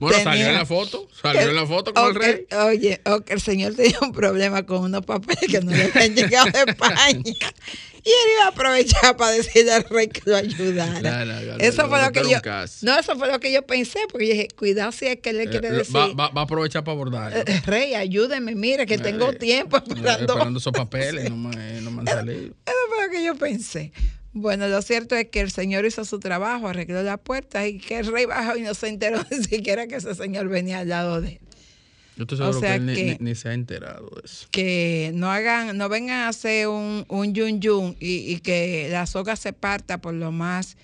Bueno, 0.00 0.22
salió 0.22 0.46
en 0.48 0.54
la 0.54 0.66
foto. 0.66 1.08
Salió 1.22 1.42
en 1.42 1.56
la 1.56 1.66
foto 1.66 1.94
con 1.94 2.08
el 2.08 2.14
rey. 2.14 2.46
oye, 2.68 3.00
o 3.06 3.20
que 3.22 3.32
el 3.34 3.40
señor 3.40 3.74
tenía 3.74 3.98
un 4.02 4.12
problema 4.12 4.64
con 4.66 4.82
unos 4.82 5.04
papeles 5.06 5.46
que 5.50 5.60
no 5.60 5.72
le 5.72 5.84
habían 5.84 6.14
llegado 6.14 6.50
de 6.50 6.70
España. 6.72 7.22
Y 7.24 8.08
él 8.10 8.30
iba 8.36 8.44
a 8.44 8.48
aprovechar 8.48 9.16
para 9.16 9.32
decirle 9.32 9.72
al 9.72 9.84
rey 9.84 10.08
que 10.08 10.20
lo 10.26 10.36
ayudara. 10.36 11.24
No, 11.24 11.24
no, 11.24 11.40
no, 11.40 11.56
eso 11.58 11.88
fue 11.88 12.00
lo 12.02 12.12
que 12.12 12.20
yo. 12.28 12.38
No, 12.82 12.98
eso 12.98 13.16
fue 13.16 13.28
lo 13.32 13.40
que 13.40 13.50
yo 13.50 13.62
pensé, 13.66 14.00
porque 14.12 14.26
yo 14.28 14.32
dije, 14.34 14.48
cuidado 14.56 14.92
si 14.92 15.06
es 15.06 15.16
que 15.20 15.30
él 15.30 15.38
le 15.38 15.48
quiere 15.48 15.68
Eh, 15.68 15.72
decir. 15.72 15.96
va, 15.96 16.08
va- 16.08 16.28
va 16.28 16.40
a 16.42 16.44
aprovechar 16.44 16.84
para 16.84 16.92
abordar. 16.94 17.36
"Eh, 17.36 17.62
Rey, 17.64 17.94
ayúdeme, 17.94 18.54
mire 18.54 18.86
que 18.86 18.98
tengo 18.98 19.32
tiempo 19.32 19.78
esperando. 19.78 20.32
esperando 20.34 20.58
esos 20.60 20.72
papeles, 20.76 21.28
no 21.30 21.36
me, 21.36 21.80
no 21.80 21.90
me 21.90 22.00
han 22.02 22.06
salido. 22.06 22.40
Eso 22.64 22.76
fue 22.94 23.06
lo 23.06 23.10
que 23.12 23.24
yo 23.24 23.34
pensé. 23.36 23.92
Bueno, 24.38 24.68
lo 24.68 24.82
cierto 24.82 25.14
es 25.16 25.28
que 25.28 25.40
el 25.40 25.50
señor 25.50 25.86
hizo 25.86 26.04
su 26.04 26.20
trabajo, 26.20 26.68
arregló 26.68 27.02
la 27.02 27.16
puerta 27.16 27.66
y 27.66 27.78
que 27.78 27.98
el 28.00 28.06
rey 28.12 28.26
bajó 28.26 28.54
y 28.58 28.60
no 28.60 28.74
se 28.74 28.88
enteró 28.88 29.24
ni 29.30 29.38
siquiera 29.44 29.86
que 29.86 29.96
ese 29.96 30.14
señor 30.14 30.48
venía 30.48 30.80
al 30.80 30.88
lado 30.90 31.22
de 31.22 31.28
él. 31.28 31.38
Yo 32.16 32.22
estoy 32.24 32.36
O 32.40 32.52
seguro 32.52 32.60
sea 32.60 32.70
que 32.72 32.76
él 32.76 32.86
ni- 32.86 32.94
que- 32.94 33.16
ni, 33.20 33.30
ni 33.30 33.34
se 33.34 33.48
ha 33.48 33.54
enterado 33.54 34.10
de 34.10 34.22
eso. 34.26 34.46
que 34.50 35.10
no 35.14 35.30
hagan, 35.30 35.76
no 35.78 35.88
vengan 35.88 36.20
a 36.20 36.28
hacer 36.28 36.68
un, 36.68 37.06
un 37.08 37.32
yun 37.34 37.60
yun 37.60 37.96
y, 37.98 38.30
y 38.32 38.40
que 38.40 38.88
la 38.90 39.06
soga 39.06 39.36
se 39.36 39.54
parta 39.54 40.02
por 40.02 40.12
lo 40.12 40.32
más 40.32 40.76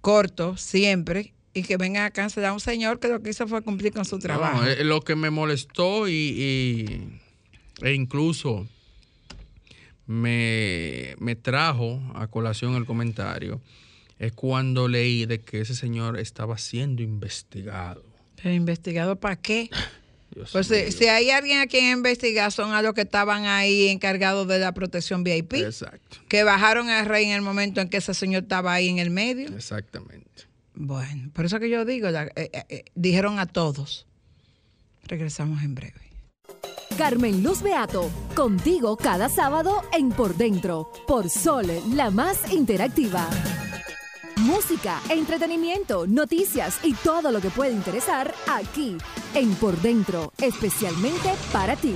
corto 0.00 0.56
siempre 0.56 1.34
y 1.52 1.62
que 1.64 1.76
vengan 1.76 2.04
a 2.06 2.10
cancelar 2.10 2.50
a 2.50 2.52
un 2.54 2.60
señor 2.60 2.98
que 2.98 3.08
lo 3.08 3.22
que 3.22 3.28
hizo 3.30 3.46
fue 3.46 3.60
cumplir 3.62 3.92
con 3.92 4.04
su 4.06 4.18
trabajo. 4.18 4.62
No, 4.62 4.68
eh, 4.68 4.84
lo 4.84 5.02
que 5.02 5.16
me 5.16 5.28
molestó 5.30 6.08
y, 6.08 6.12
y- 6.12 7.18
e 7.82 7.92
incluso 7.94 8.66
me, 10.06 11.14
me 11.18 11.34
trajo 11.36 12.00
a 12.14 12.26
colación 12.28 12.74
el 12.76 12.84
comentario 12.86 13.60
es 14.18 14.32
cuando 14.32 14.88
leí 14.88 15.26
de 15.26 15.40
que 15.40 15.60
ese 15.60 15.74
señor 15.74 16.18
estaba 16.18 16.56
siendo 16.58 17.02
investigado. 17.02 18.02
Pero 18.42 18.54
investigado 18.54 19.16
para 19.16 19.36
qué? 19.36 19.68
Dios 20.34 20.50
Pues 20.52 20.70
mío. 20.70 20.80
si, 20.86 20.92
si 20.92 21.06
hay 21.06 21.30
alguien 21.30 21.60
a 21.60 21.66
quien 21.66 21.90
investigar 21.98 22.50
son 22.52 22.72
a 22.72 22.82
los 22.82 22.94
que 22.94 23.02
estaban 23.02 23.44
ahí 23.46 23.88
encargados 23.88 24.46
de 24.48 24.58
la 24.58 24.72
protección 24.72 25.22
VIP, 25.22 25.54
Exacto, 25.54 26.18
que 26.28 26.42
bajaron 26.44 26.88
al 26.88 27.06
rey 27.06 27.26
en 27.26 27.32
el 27.32 27.42
momento 27.42 27.80
en 27.80 27.88
que 27.88 27.98
ese 27.98 28.14
señor 28.14 28.42
estaba 28.44 28.72
ahí 28.74 28.88
en 28.88 28.98
el 28.98 29.10
medio. 29.10 29.48
exactamente. 29.54 30.26
Bueno, 30.74 31.30
por 31.32 31.46
eso 31.46 31.58
que 31.58 31.70
yo 31.70 31.84
digo, 31.84 32.10
la- 32.10 32.24
eh, 32.36 32.50
eh, 32.52 32.64
eh, 32.68 32.84
dijeron 32.94 33.38
a 33.38 33.46
todos. 33.46 34.06
Regresamos 35.04 35.62
en 35.62 35.74
breve. 35.74 36.05
Carmen 36.96 37.42
Luz 37.42 37.62
Beato, 37.62 38.10
contigo 38.34 38.96
cada 38.96 39.28
sábado 39.28 39.82
en 39.92 40.08
Por 40.10 40.34
Dentro, 40.34 40.90
por 41.06 41.28
Sol, 41.28 41.66
la 41.92 42.10
más 42.10 42.50
interactiva. 42.52 43.28
Música, 44.36 45.00
entretenimiento, 45.10 46.06
noticias 46.06 46.78
y 46.82 46.94
todo 46.94 47.32
lo 47.32 47.40
que 47.40 47.50
puede 47.50 47.72
interesar 47.72 48.34
aquí 48.48 48.96
en 49.34 49.54
Por 49.56 49.80
Dentro, 49.82 50.32
especialmente 50.38 51.34
para 51.52 51.76
ti. 51.76 51.94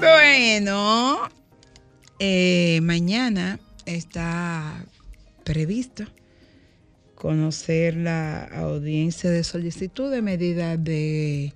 Bueno, 0.00 1.28
eh, 2.20 2.80
mañana 2.82 3.58
está 3.84 4.84
previsto 5.48 6.04
conocer 7.14 7.96
la 7.96 8.44
audiencia 8.44 9.30
de 9.30 9.42
solicitud 9.42 10.10
de 10.10 10.20
medidas 10.20 10.84
de 10.84 11.54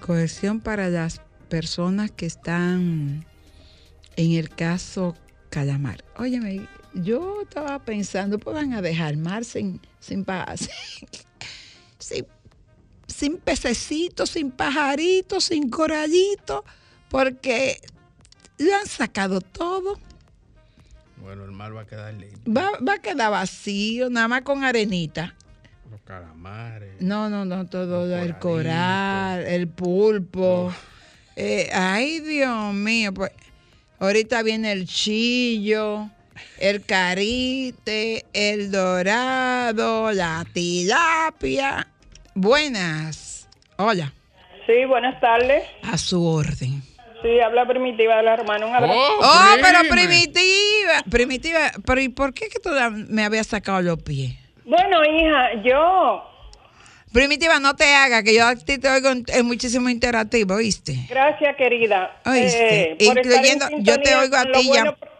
coerción 0.00 0.58
para 0.58 0.90
las 0.90 1.20
personas 1.48 2.10
que 2.10 2.26
están 2.26 3.24
en 4.16 4.32
el 4.32 4.50
caso 4.50 5.14
Calamar. 5.48 6.04
Óyeme, 6.16 6.68
yo 6.92 7.42
estaba 7.42 7.78
pensando, 7.84 8.40
pues 8.40 8.52
van 8.52 8.72
a 8.72 8.82
dejar 8.82 9.16
mar 9.16 9.44
sin, 9.44 9.80
sin, 10.00 10.26
sin, 12.00 12.26
sin 13.06 13.38
pececitos, 13.38 14.30
sin 14.30 14.50
pajaritos, 14.50 15.44
sin 15.44 15.70
corallitos, 15.70 16.64
porque 17.08 17.80
lo 18.58 18.74
han 18.74 18.88
sacado 18.88 19.40
todo. 19.40 20.07
Bueno, 21.22 21.44
el 21.44 21.50
mar 21.50 21.76
va 21.76 21.82
a 21.82 21.86
quedar 21.86 22.14
limpio. 22.14 22.52
Va, 22.52 22.72
va 22.86 22.94
a 22.94 22.98
quedar 22.98 23.30
vacío, 23.30 24.08
nada 24.10 24.28
más 24.28 24.42
con 24.42 24.64
arenita. 24.64 25.34
Los 25.90 26.00
calamares. 26.02 27.00
No, 27.00 27.28
no, 27.28 27.44
no, 27.44 27.66
todo 27.66 28.14
el 28.16 28.38
coral, 28.38 29.46
el 29.46 29.68
pulpo. 29.68 30.72
Eh, 31.36 31.70
ay, 31.72 32.20
Dios 32.20 32.74
mío, 32.74 33.14
pues 33.14 33.30
ahorita 33.98 34.42
viene 34.42 34.72
el 34.72 34.86
chillo, 34.86 36.10
el 36.58 36.84
carite, 36.84 38.26
el 38.32 38.70
dorado, 38.70 40.12
la 40.12 40.44
tilapia. 40.52 41.86
Buenas. 42.34 43.48
Hola. 43.76 44.12
Sí, 44.66 44.84
buenas 44.84 45.20
tardes. 45.20 45.64
A 45.82 45.96
su 45.96 46.24
orden. 46.24 46.82
Sí, 47.22 47.40
habla 47.40 47.66
Primitiva 47.66 48.16
de 48.16 48.22
la 48.22 48.34
hermana. 48.34 48.66
Un 48.66 48.74
abrazo. 48.74 48.94
Oh, 48.94 49.20
oh 49.22 49.56
pero 49.60 49.80
Primitiva. 49.90 51.02
Primitiva, 51.10 51.72
pero 51.84 52.00
¿y 52.00 52.08
por 52.08 52.32
qué 52.32 52.48
que 52.48 52.60
tú 52.60 52.70
me 53.08 53.24
habías 53.24 53.46
sacado 53.46 53.82
los 53.82 54.02
pies? 54.02 54.34
Bueno, 54.64 55.04
hija, 55.04 55.62
yo... 55.64 56.24
Primitiva, 57.12 57.58
no 57.58 57.74
te 57.74 57.94
hagas, 57.94 58.22
que 58.22 58.34
yo 58.34 58.46
a 58.46 58.54
ti 58.54 58.76
te 58.78 58.88
oigo 58.88 59.08
en, 59.08 59.46
muchísimo 59.46 59.88
interactivo, 59.88 60.56
¿oíste? 60.56 61.06
Gracias, 61.08 61.56
querida. 61.56 62.20
¿Oíste? 62.26 62.92
Eh, 62.92 62.96
Incluyendo, 63.00 63.66
yo 63.78 63.98
te 63.98 64.14
oigo 64.14 64.36
a 64.36 64.44
ti 64.44 64.70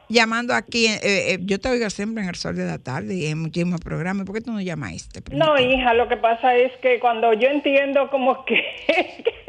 llamando 0.09 0.55
aquí, 0.55 0.87
eh, 0.87 1.01
eh, 1.03 1.39
yo 1.43 1.59
te 1.61 1.69
oigo 1.69 1.89
siempre 1.91 2.23
en 2.23 2.29
el 2.29 2.35
sol 2.35 2.57
de 2.57 2.67
la 2.67 2.79
tarde 2.79 3.15
y 3.15 3.27
en 3.27 3.41
muchísimos 3.41 3.81
programas. 3.81 4.27
¿Por 4.27 4.35
qué 4.35 4.41
tú 4.41 4.53
no 4.53 4.61
llamas 4.61 4.93
este? 4.93 5.23
No, 5.35 5.59
hija, 5.59 5.95
lo 5.95 6.09
que 6.09 6.17
pasa 6.17 6.55
es 6.57 6.73
que 6.81 6.99
cuando 7.01 7.33
yo 7.35 7.49
entiendo 7.49 8.09
como 8.11 8.45
que 8.45 8.63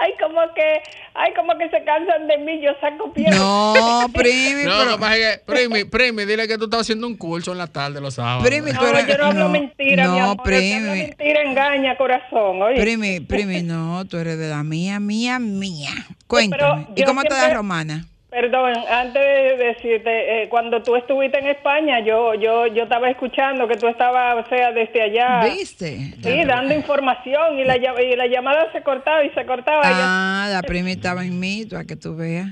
ay, 0.00 0.12
como 0.20 0.40
que, 0.54 0.82
ay, 1.14 1.32
como 1.34 1.56
que 1.58 1.68
se 1.70 1.82
cansan 1.84 2.26
de 2.26 2.38
mí, 2.38 2.60
yo 2.60 2.70
saco 2.80 3.12
piedra. 3.12 3.36
No, 3.36 4.06
primi, 4.14 4.64
no, 4.64 4.98
pero... 4.98 4.98
que, 4.98 5.40
primi, 5.44 5.84
primi, 5.84 6.24
dile 6.24 6.46
que 6.46 6.58
tú 6.58 6.64
estás 6.64 6.82
haciendo 6.82 7.06
un 7.06 7.16
curso 7.16 7.52
en 7.52 7.58
la 7.58 7.66
tarde 7.66 8.00
los 8.00 8.14
sábados. 8.14 8.46
Primi, 8.46 8.72
no, 8.72 9.06
yo 9.06 9.18
no 9.18 9.24
hablo 9.24 9.48
mentira, 9.48 10.04
no, 10.04 10.12
mi 10.12 10.20
amor, 10.20 10.42
primi. 10.44 10.88
mentira 10.88 11.42
engaña, 11.42 11.96
corazón, 11.96 12.62
oye. 12.62 12.80
Primi, 12.80 13.20
primi, 13.20 13.62
no, 13.62 14.04
tú 14.06 14.18
eres 14.18 14.38
de 14.38 14.48
la 14.48 14.62
mía, 14.62 15.00
mía, 15.00 15.38
mía. 15.38 15.90
Cuéntame, 16.26 16.88
¿y 16.94 17.02
cómo 17.04 17.22
te 17.22 17.34
da 17.34 17.50
Romana? 17.54 18.06
Perdón, 18.30 18.74
antes 18.90 19.22
de 19.22 19.56
decirte, 19.56 20.42
eh, 20.42 20.48
cuando 20.50 20.82
tú 20.82 20.96
estuviste 20.96 21.38
en 21.38 21.46
España, 21.46 22.00
yo 22.00 22.34
yo 22.34 22.66
yo 22.66 22.82
estaba 22.82 23.08
escuchando 23.08 23.66
que 23.66 23.76
tú 23.76 23.88
estabas, 23.88 24.44
o 24.44 24.48
sea, 24.50 24.70
desde 24.72 25.00
allá. 25.00 25.44
¿Viste? 25.44 26.12
Sí, 26.22 26.44
dando 26.44 26.74
información 26.74 27.58
y 27.58 27.64
la, 27.64 27.76
y 27.76 28.16
la 28.16 28.26
llamada 28.26 28.70
se 28.72 28.82
cortaba 28.82 29.24
y 29.24 29.30
se 29.30 29.46
cortaba. 29.46 29.80
Ah, 29.82 30.46
la 30.52 30.60
prima 30.60 30.90
estaba 30.90 31.24
en 31.24 31.40
mí, 31.40 31.66
a 31.74 31.84
que 31.84 31.96
tú 31.96 32.16
veas. 32.16 32.48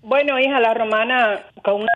Bueno, 0.00 0.40
hija, 0.40 0.60
la 0.60 0.72
romana 0.72 1.40
con 1.62 1.82
una... 1.82 1.92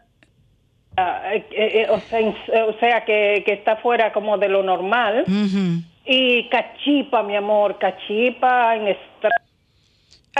Eh, 1.35 1.47
eh, 1.53 1.87
o, 1.89 1.99
sea, 2.01 2.21
o 2.67 2.79
sea, 2.79 3.05
que, 3.07 3.43
que 3.47 3.55
está 3.55 3.77
fuera 3.77 4.13
como 4.13 4.37
de 4.37 4.51
lo 4.51 4.63
normal. 4.63 5.25
Y 6.05 6.49
cachipa, 6.51 7.23
mi 7.23 7.35
amor, 7.35 7.79
cachipa 7.79 8.77
en 8.77 8.89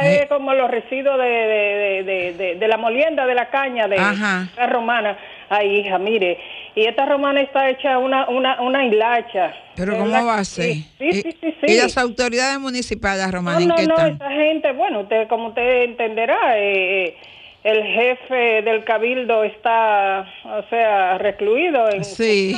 es 0.01 0.27
como 0.29 0.55
los 0.55 0.71
residuos 0.71 1.19
de, 1.19 2.57
de, 2.59 2.69
la 2.69 2.77
molienda 2.77 3.27
de 3.27 3.35
la 3.35 3.51
caña 3.51 3.89
de 3.89 3.97
la 3.97 4.67
romana. 4.71 5.19
Ay, 5.51 5.81
hija, 5.81 5.99
mire, 5.99 6.39
y 6.75 6.87
esta 6.87 7.05
romana 7.05 7.43
está 7.43 7.69
hecha 7.69 7.99
una, 7.99 8.27
una, 8.29 8.61
una 8.63 8.87
hilacha. 8.87 9.53
¿Pero 9.77 9.99
cómo 9.99 10.25
va 10.25 10.39
a 10.39 10.45
ser? 10.45 10.65
Sí, 10.65 10.87
sí, 10.99 11.23
sí, 11.23 11.37
sí, 11.41 11.67
¿Y 11.67 11.77
las 11.77 11.99
autoridades 11.99 12.59
municipales 12.59 13.31
romanas 13.31 13.67
no, 13.67 13.77
no, 13.77 13.83
no, 13.83 14.07
esa 14.07 14.31
gente, 14.31 14.73
bueno, 14.73 15.01
usted 15.01 15.29
como 15.29 15.49
usted 15.49 15.83
entenderá, 15.83 16.59
eh, 16.59 17.09
eh, 17.09 17.17
el 17.65 17.83
jefe 17.85 18.63
del 18.63 18.83
cabildo 18.85 19.45
está, 19.45 20.27
o 20.45 20.63
sea, 20.71 21.19
recluido 21.19 21.91
en 21.91 22.05
sí. 22.05 22.57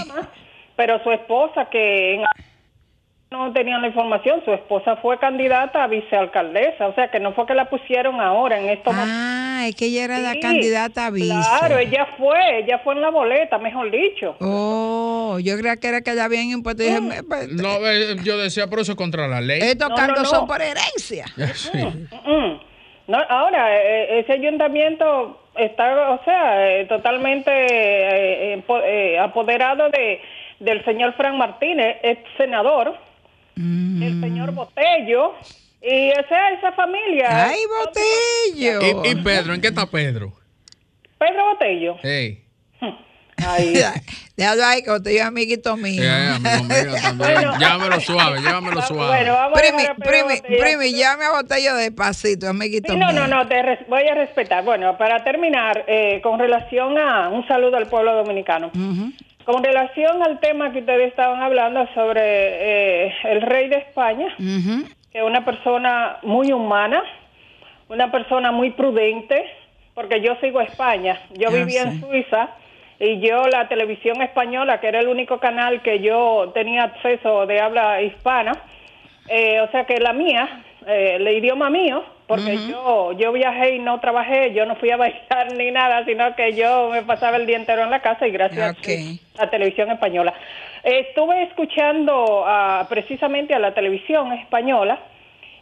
pero 0.77 1.03
su 1.03 1.11
esposa 1.11 1.69
que 1.69 2.15
en 2.15 2.25
no 3.39 3.53
tenían 3.53 3.81
la 3.83 3.89
información. 3.89 4.43
Su 4.45 4.53
esposa 4.53 4.97
fue 4.97 5.19
candidata 5.19 5.85
a 5.85 5.87
vicealcaldesa, 5.87 6.87
o 6.89 6.95
sea 6.95 7.09
que 7.09 7.21
no 7.21 7.33
fue 7.33 7.47
que 7.47 7.55
la 7.55 7.69
pusieron 7.69 8.21
ahora 8.21 8.59
en 8.59 8.69
esto. 8.69 8.91
Ah, 8.93 9.65
es 9.67 9.75
que 9.75 9.87
ella 9.87 10.05
era 10.05 10.19
la 10.19 10.39
candidata 10.41 11.07
a 11.07 11.11
vice. 11.11 11.35
Claro, 11.59 11.79
ella 11.79 12.07
fue, 12.19 12.59
ella 12.61 12.79
fue 12.85 12.95
en 12.95 13.03
la 13.03 13.11
boleta, 13.11 13.59
mejor 13.59 13.91
dicho. 13.91 14.37
Oh, 14.41 15.39
yo 15.43 15.57
creía 15.59 15.77
que 15.77 15.89
era 15.89 16.01
que 16.03 16.13
ella 16.13 16.25
habían 16.25 16.51
impuesto. 16.51 16.83
Mm. 16.83 17.27
Pues, 17.29 17.49
no, 17.53 17.77
eh, 17.87 18.17
yo 18.23 18.39
decía, 18.39 18.69
por 18.69 18.81
eso 18.81 18.97
contra 18.97 19.29
la 19.29 19.41
ley. 19.41 19.61
Estos 19.63 19.91
cargos 19.91 20.29
son 20.29 20.47
por 20.47 20.61
herencia. 20.61 21.27
Mm, 21.37 22.31
mm, 22.31 22.61
no, 23.09 23.19
ahora, 23.29 23.77
eh, 23.77 24.21
ese 24.21 24.33
ayuntamiento 24.33 25.41
está, 25.57 26.11
o 26.11 26.25
sea, 26.25 26.71
eh, 26.71 26.87
totalmente 26.87 28.63
apoderado 29.21 29.89
de 29.91 30.21
del 30.61 30.85
señor 30.85 31.15
Frank 31.15 31.37
Martínez, 31.37 31.99
ex 32.03 32.21
senador 32.37 32.97
el 33.57 34.21
señor 34.21 34.53
mm. 34.53 34.55
Botello 34.55 35.35
y 35.81 36.11
esa, 36.11 36.51
esa 36.51 36.73
familia. 36.73 37.49
¡Ay, 37.49 37.61
Botello! 37.67 39.05
¿Y, 39.05 39.15
Pedro? 39.17 39.55
¿En 39.55 39.61
qué 39.61 39.69
está 39.69 39.87
Pedro? 39.87 40.33
Pedro 41.19 41.47
Botello. 41.53 41.97
Hey. 42.03 42.45
Ay. 43.47 43.75
Déjalo 44.37 44.65
ahí, 44.65 44.83
que 44.83 44.91
Botello 44.91 45.21
es 45.21 45.27
amiguito 45.27 45.77
mío. 45.77 46.03
Yeah, 46.03 46.37
amigo 46.37 46.65
mío 46.65 47.53
llámelo 47.61 48.01
suave, 48.01 48.41
llámelo 48.43 48.83
suave. 48.83 49.31
Bueno, 49.31 49.37
primi, 49.55 49.85
a 49.85 49.95
primi, 49.95 50.59
primi, 50.59 50.93
llame 50.93 51.25
a 51.27 51.31
Botello 51.31 51.77
despacito, 51.77 52.49
amiguito 52.49 52.93
sí, 52.93 52.99
no, 52.99 53.13
mío. 53.13 53.21
No, 53.21 53.29
no, 53.29 53.45
no, 53.45 53.49
te 53.49 53.63
voy 53.89 54.09
a 54.09 54.15
respetar. 54.15 54.65
Bueno, 54.65 54.99
para 54.99 55.23
terminar, 55.23 55.85
eh, 55.87 56.21
con 56.23 56.39
relación 56.39 56.99
a 56.99 57.29
un 57.29 57.47
saludo 57.47 57.77
al 57.77 57.87
pueblo 57.87 58.15
dominicano. 58.15 58.73
Con 59.45 59.63
relación 59.63 60.23
al 60.23 60.41
tema 60.41 60.73
que 60.73 60.79
ustedes 60.79 61.09
estaban 61.09 61.43
hablando 61.43 61.87
sobre 61.95 62.21
eh, 63.07 63.15
el 63.25 63.43
rey 63.43 63.69
de 63.69 63.77
España, 63.77 64.35
que 64.39 65.19
es 65.19 65.23
una 65.23 65.45
persona 65.45 66.17
muy 66.23 66.51
humana, 66.53 67.03
una 67.89 68.11
persona 68.11 68.53
muy 68.53 68.71
prudente, 68.71 69.45
porque 69.95 70.23
yo 70.23 70.35
sigo 70.41 70.61
a 70.61 70.65
España, 70.65 71.21
yo 71.35 71.51
vivía 71.51 71.83
en 71.83 72.01
Suiza 72.01 72.49
y 72.99 73.21
yo 73.21 73.47
la 73.49 73.69
televisión 73.69 74.23
española, 74.23 74.81
que 74.81 74.89
era 74.89 75.01
el 75.01 75.09
único 75.09 75.39
canal 75.39 75.83
que 75.83 76.01
yo 76.01 76.51
tenía 76.55 76.85
acceso 76.85 77.45
de 77.45 77.61
habla 77.61 78.01
hispana, 78.01 78.53
eh, 79.29 79.61
o 79.61 79.71
sea 79.71 79.85
que 79.85 79.99
la 80.01 80.15
mía, 80.15 80.65
eh, 80.87 81.17
el 81.17 81.29
idioma 81.29 81.69
mío, 81.69 82.03
porque 82.27 82.57
yo 82.69 83.13
yo 83.13 83.33
viajé 83.33 83.77
y 83.77 83.79
no 83.79 84.01
trabajé, 84.01 84.53
yo 84.55 84.67
no 84.67 84.77
fui 84.77 84.91
a 84.91 84.97
bailar 84.99 85.53
ni 85.57 85.71
nada, 85.71 86.05
sino 86.05 86.35
que 86.35 86.53
yo 86.53 86.91
me 86.91 87.03
pasaba 87.03 87.37
el 87.37 87.47
día 87.47 87.57
entero 87.57 87.83
en 87.83 87.91
la 87.91 88.01
casa 88.01 88.27
y 88.27 88.31
gracias 88.31 88.77
a 88.77 89.43
la 89.43 89.51
televisión 89.51 89.91
española. 89.91 90.35
Estuve 90.83 91.45
escuchando 91.45 92.45
precisamente 92.89 93.55
a 93.55 93.59
la 93.59 93.73
televisión 93.73 94.33
española 94.33 94.99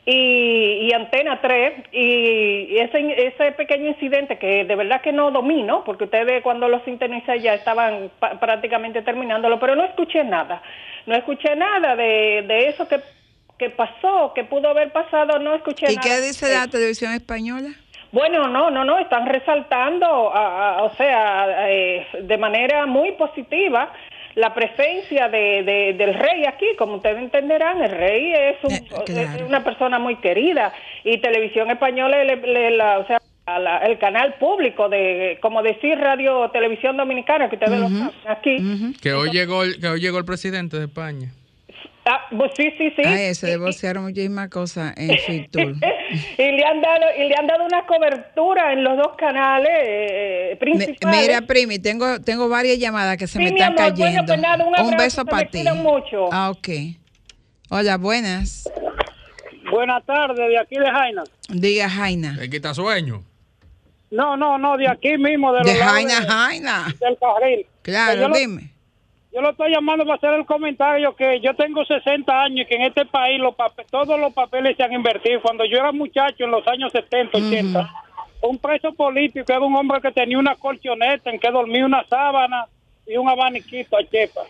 y, 0.05 0.93
Antena 0.93 1.41
3 1.41 1.75
y 1.93 2.77
ese, 2.79 3.27
ese 3.29 3.53
pequeño 3.53 3.87
incidente 3.87 4.37
que 4.37 4.65
de 4.65 4.75
verdad 4.75 5.01
que 5.01 5.13
no 5.13 5.31
domino, 5.31 5.85
porque 5.85 6.05
ustedes 6.05 6.43
cuando 6.43 6.69
lo 6.69 6.81
sintonicé 6.85 7.39
ya 7.39 7.55
estaban 7.55 8.11
prácticamente 8.41 9.03
terminándolo, 9.03 9.61
pero 9.61 9.77
no 9.77 9.85
escuché 9.85 10.25
nada, 10.25 10.61
no 11.07 11.15
escuché 11.15 11.55
nada 11.55 11.95
de, 11.95 12.45
de 12.49 12.69
eso 12.69 12.89
que 12.89 12.99
que 13.59 13.71
pasó, 13.71 14.33
que 14.35 14.45
pudo 14.45 14.69
haber 14.69 14.93
pasado, 14.93 15.39
no 15.39 15.55
escuché 15.55 15.93
¿Y 15.93 15.97
qué 15.97 16.21
dice 16.21 16.53
la 16.53 16.69
televisión 16.69 17.13
española? 17.13 17.71
Bueno, 18.11 18.47
no, 18.47 18.71
no, 18.71 18.85
no, 18.85 18.99
están 18.99 19.27
resaltando, 19.27 20.07
o 20.07 20.91
sea, 20.97 21.71
eh, 21.71 22.07
de 22.23 22.37
manera 22.37 22.85
muy 22.85 23.13
positiva 23.13 23.91
la 24.35 24.55
presencia 24.55 25.29
de, 25.29 25.95
del 25.97 26.15
rey 26.15 26.45
aquí, 26.47 26.67
como 26.79 26.97
ustedes 26.97 27.19
entenderán, 27.19 27.83
el 27.83 27.91
rey 27.91 28.33
es, 28.33 28.57
eh, 28.73 29.45
una 29.47 29.63
persona 29.63 29.99
muy 29.99 30.17
querida. 30.17 30.73
Y 31.05 31.19
televisión 31.19 31.71
española, 31.71 32.25
le, 32.25 32.83
o 32.97 33.07
sea, 33.07 33.19
el 33.83 33.99
canal 33.99 34.35
público 34.35 34.89
de, 34.89 35.39
como 35.43 35.63
decir 35.63 35.99
radio 35.99 36.51
televisión 36.51 36.97
dominicana, 36.97 37.49
que 37.49 37.57
ustedes 37.57 37.79
lo 37.79 37.89
saben 37.89 38.11
aquí. 38.27 38.95
Que 39.03 39.13
hoy 39.13 39.31
llegó, 39.31 39.63
que 39.81 39.89
hoy 39.89 40.01
llegó 40.01 40.19
el 40.19 40.25
presidente 40.25 40.79
de 40.79 40.85
España. 40.85 41.33
Ah, 42.05 42.21
pues 42.37 42.51
sí, 42.57 42.73
sí, 42.79 42.91
sí. 42.97 43.03
Ay, 43.05 43.33
se 43.35 43.47
divorciaron 43.53 44.03
muchísimas 44.05 44.49
cosas 44.49 44.93
en 44.97 45.17
Fitur. 45.19 45.75
y 46.39 46.43
le 46.43 46.65
han 46.65 46.81
dado 46.81 47.05
y 47.17 47.29
le 47.29 47.37
han 47.37 47.47
dado 47.47 47.65
una 47.65 47.87
cobertura 47.87 48.73
en 48.73 48.83
los 48.83 48.97
dos 48.97 49.15
canales 49.17 49.71
eh, 49.83 50.57
principales. 50.59 51.21
Mira, 51.21 51.43
Primi, 51.43 51.79
tengo 51.79 52.21
tengo 52.21 52.49
varias 52.49 52.79
llamadas 52.79 53.17
que 53.17 53.29
se 53.29 53.39
me 53.39 53.47
Sí, 53.49 53.55
mi 53.55 53.61
están 53.61 53.79
amor, 53.79 53.93
bueno, 53.97 54.03
cayendo. 54.05 54.27
pues 54.33 54.41
nada, 54.41 54.65
un 54.67 54.75
abrazo, 54.75 54.97
beso 54.99 55.25
para 55.25 55.45
me 55.45 55.47
ti. 55.51 55.65
mucho. 55.77 56.29
Ah, 56.33 56.51
ok. 56.51 56.69
Hola, 57.71 57.97
buenas. 57.99 58.69
Buenas 59.71 60.05
tardes, 60.05 60.37
de 60.37 60.59
aquí 60.59 60.77
de 60.77 60.91
Jaina. 60.91 61.23
Diga 61.49 61.89
Jaina. 61.89 62.37
¿Te 62.39 62.51
quita 62.51 62.75
sueño? 62.75 63.23
No, 64.11 64.37
no, 64.37 64.59
no, 64.59 64.77
de 64.77 64.89
aquí 64.89 65.17
mismo, 65.17 65.53
de, 65.53 65.61
los 65.61 65.73
De 65.73 65.79
lados 65.79 65.93
Jaina, 65.95 66.21
de- 66.21 66.27
Jaina. 66.27 66.95
del 67.01 67.17
carril. 67.19 67.67
Claro, 67.81 68.29
dime. 68.35 68.72
Yo 69.33 69.41
lo 69.41 69.51
estoy 69.51 69.73
llamando 69.73 70.05
para 70.05 70.17
hacer 70.17 70.35
el 70.35 70.45
comentario 70.45 71.17
que 71.17 71.41
yo 71.41 71.55
tengo 71.55 71.85
60 71.87 72.43
años 72.43 72.61
y 72.61 72.69
que 72.69 72.75
en 72.75 72.83
este 72.83 73.07
país 73.07 73.41
los 73.41 73.55
pape- 73.57 73.87
todos 73.91 74.19
los 74.21 74.33
papeles 74.35 74.77
se 74.77 74.83
han 74.83 74.93
invertido. 74.93 75.41
Cuando 75.41 75.65
yo 75.65 75.79
era 75.79 75.91
muchacho 75.91 76.45
en 76.45 76.51
los 76.51 76.67
años 76.69 76.93
70, 76.93 77.39
80, 77.39 77.91
un 78.43 78.59
preso 78.59 78.93
político 78.93 79.51
era 79.51 79.61
un 79.61 79.75
hombre 79.75 80.01
que 80.03 80.13
tenía 80.13 80.39
una 80.39 80.55
colchoneta 80.57 81.31
en 81.31 81.39
que 81.41 81.51
dormía 81.51 81.87
una 81.87 82.05
sábana 82.09 82.67
y 83.07 83.17
un 83.17 83.27
abaniquito 83.29 83.97
a 83.97 84.05
chepa. 84.05 84.43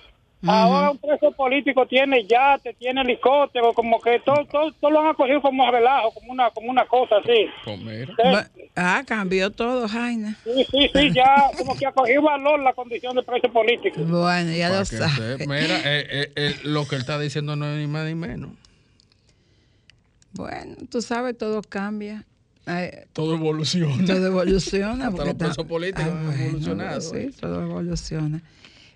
Ahora 0.44 0.90
un 0.90 0.98
preso 0.98 1.30
político 1.32 1.86
tiene 1.86 2.26
yate, 2.26 2.74
tiene 2.74 3.02
helicóptero, 3.02 3.72
como 3.74 4.00
que 4.00 4.18
todo, 4.24 4.44
todo, 4.50 4.72
todo 4.80 4.90
lo 4.90 5.00
han 5.00 5.06
acogido 5.08 5.40
como 5.40 5.70
relajo, 5.70 6.12
como 6.12 6.32
una, 6.32 6.50
como 6.50 6.68
una 6.70 6.84
cosa 6.86 7.16
así. 7.18 7.46
Pues 7.64 7.78
mira. 7.80 8.14
Bu- 8.16 8.48
Ah, 8.74 9.02
cambió 9.06 9.50
todo, 9.50 9.86
Jaina. 9.86 10.36
Sí, 10.44 10.66
sí, 10.70 10.90
sí, 10.92 11.12
ya 11.14 11.50
como 11.56 11.76
que 11.76 11.86
ha 11.86 11.92
cogido 11.92 12.22
valor 12.22 12.58
la 12.60 12.72
condición 12.72 13.14
de 13.14 13.22
preso 13.22 13.52
político. 13.52 14.00
Bueno, 14.02 14.50
ya 14.52 14.68
Para 14.70 14.80
lo. 14.80 15.46
Mira, 15.46 15.76
eh, 15.84 16.06
eh, 16.10 16.32
eh, 16.34 16.54
lo 16.64 16.88
que 16.88 16.96
él 16.96 17.02
está 17.02 17.18
diciendo 17.20 17.54
no 17.54 17.66
es 17.66 17.78
ni 17.78 17.86
más 17.86 18.06
ni 18.06 18.14
menos. 18.14 18.50
Bueno, 20.32 20.74
tú 20.90 21.02
sabes, 21.02 21.36
todo 21.36 21.62
cambia. 21.62 22.24
Ay, 22.64 22.90
Todo 23.12 23.34
evoluciona. 23.34 24.04
todo 24.06 24.26
evoluciona. 24.26 24.92
Hasta 25.08 25.10
porque 25.10 25.24
los 25.26 25.34
presos 25.36 25.66
políticos 25.66 26.04
han 26.06 26.24
bueno, 26.26 26.42
evolucionado, 26.44 27.00
Sí, 27.00 27.30
todo 27.38 27.62
evoluciona. 27.62 28.40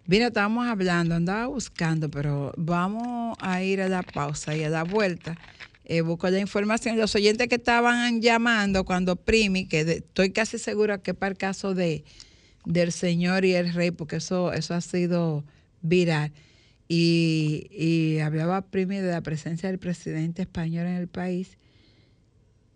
Mira, 0.06 0.28
estábamos 0.28 0.66
hablando, 0.68 1.14
andaba 1.16 1.46
buscando, 1.48 2.10
pero 2.10 2.52
vamos 2.56 3.36
a 3.40 3.62
ir 3.62 3.80
a 3.80 3.88
la 3.88 4.02
pausa 4.04 4.56
y 4.56 4.62
a 4.62 4.70
la 4.70 4.84
vuelta. 4.84 5.36
Eh, 5.84 6.00
busco 6.00 6.28
la 6.30 6.38
información. 6.40 6.96
Los 6.96 7.14
oyentes 7.14 7.48
que 7.48 7.56
estaban 7.56 8.20
llamando 8.20 8.84
cuando 8.84 9.16
Primi, 9.16 9.66
que 9.66 9.84
de- 9.84 9.96
estoy 9.96 10.30
casi 10.32 10.58
segura 10.58 10.98
que 11.02 11.14
para 11.14 11.32
el 11.32 11.38
caso 11.38 11.74
de 11.74 12.04
del 12.64 12.90
Señor 12.90 13.44
y 13.44 13.54
el 13.54 13.72
Rey, 13.72 13.92
porque 13.92 14.16
eso, 14.16 14.52
eso 14.52 14.74
ha 14.74 14.80
sido 14.80 15.44
viral. 15.82 16.32
Y, 16.88 17.68
y 17.70 18.18
hablaba 18.18 18.62
Primi 18.70 18.96
de 18.98 19.10
la 19.12 19.20
presencia 19.20 19.68
del 19.68 19.78
presidente 19.78 20.42
español 20.42 20.86
en 20.86 20.94
el 20.96 21.06
país, 21.08 21.58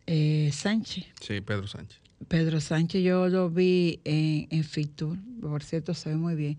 eh, 0.06 0.50
Sánchez. 0.52 1.06
Sí, 1.20 1.40
Pedro 1.40 1.66
Sánchez. 1.66 2.00
Pedro 2.28 2.60
Sánchez 2.60 3.02
yo 3.02 3.28
lo 3.28 3.50
vi 3.50 4.00
en, 4.04 4.46
en 4.50 4.62
Fitur, 4.64 5.16
por 5.40 5.62
cierto 5.64 5.94
se 5.94 6.10
ve 6.10 6.16
muy 6.16 6.34
bien, 6.34 6.58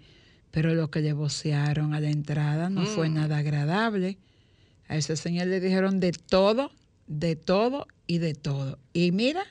pero 0.51 0.73
lo 0.75 0.91
que 0.91 1.01
le 1.01 1.13
vocearon 1.13 1.93
a 1.93 1.99
la 1.99 2.09
entrada 2.09 2.69
no 2.69 2.85
fue 2.85 3.09
nada 3.09 3.37
agradable. 3.37 4.17
A 4.87 4.97
ese 4.97 5.15
señor 5.15 5.47
le 5.47 5.59
dijeron 5.59 5.99
de 5.99 6.11
todo, 6.11 6.71
de 7.07 7.35
todo 7.35 7.87
y 8.07 8.17
de 8.17 8.33
todo. 8.33 8.77
Y 8.93 9.11
mira, 9.11 9.43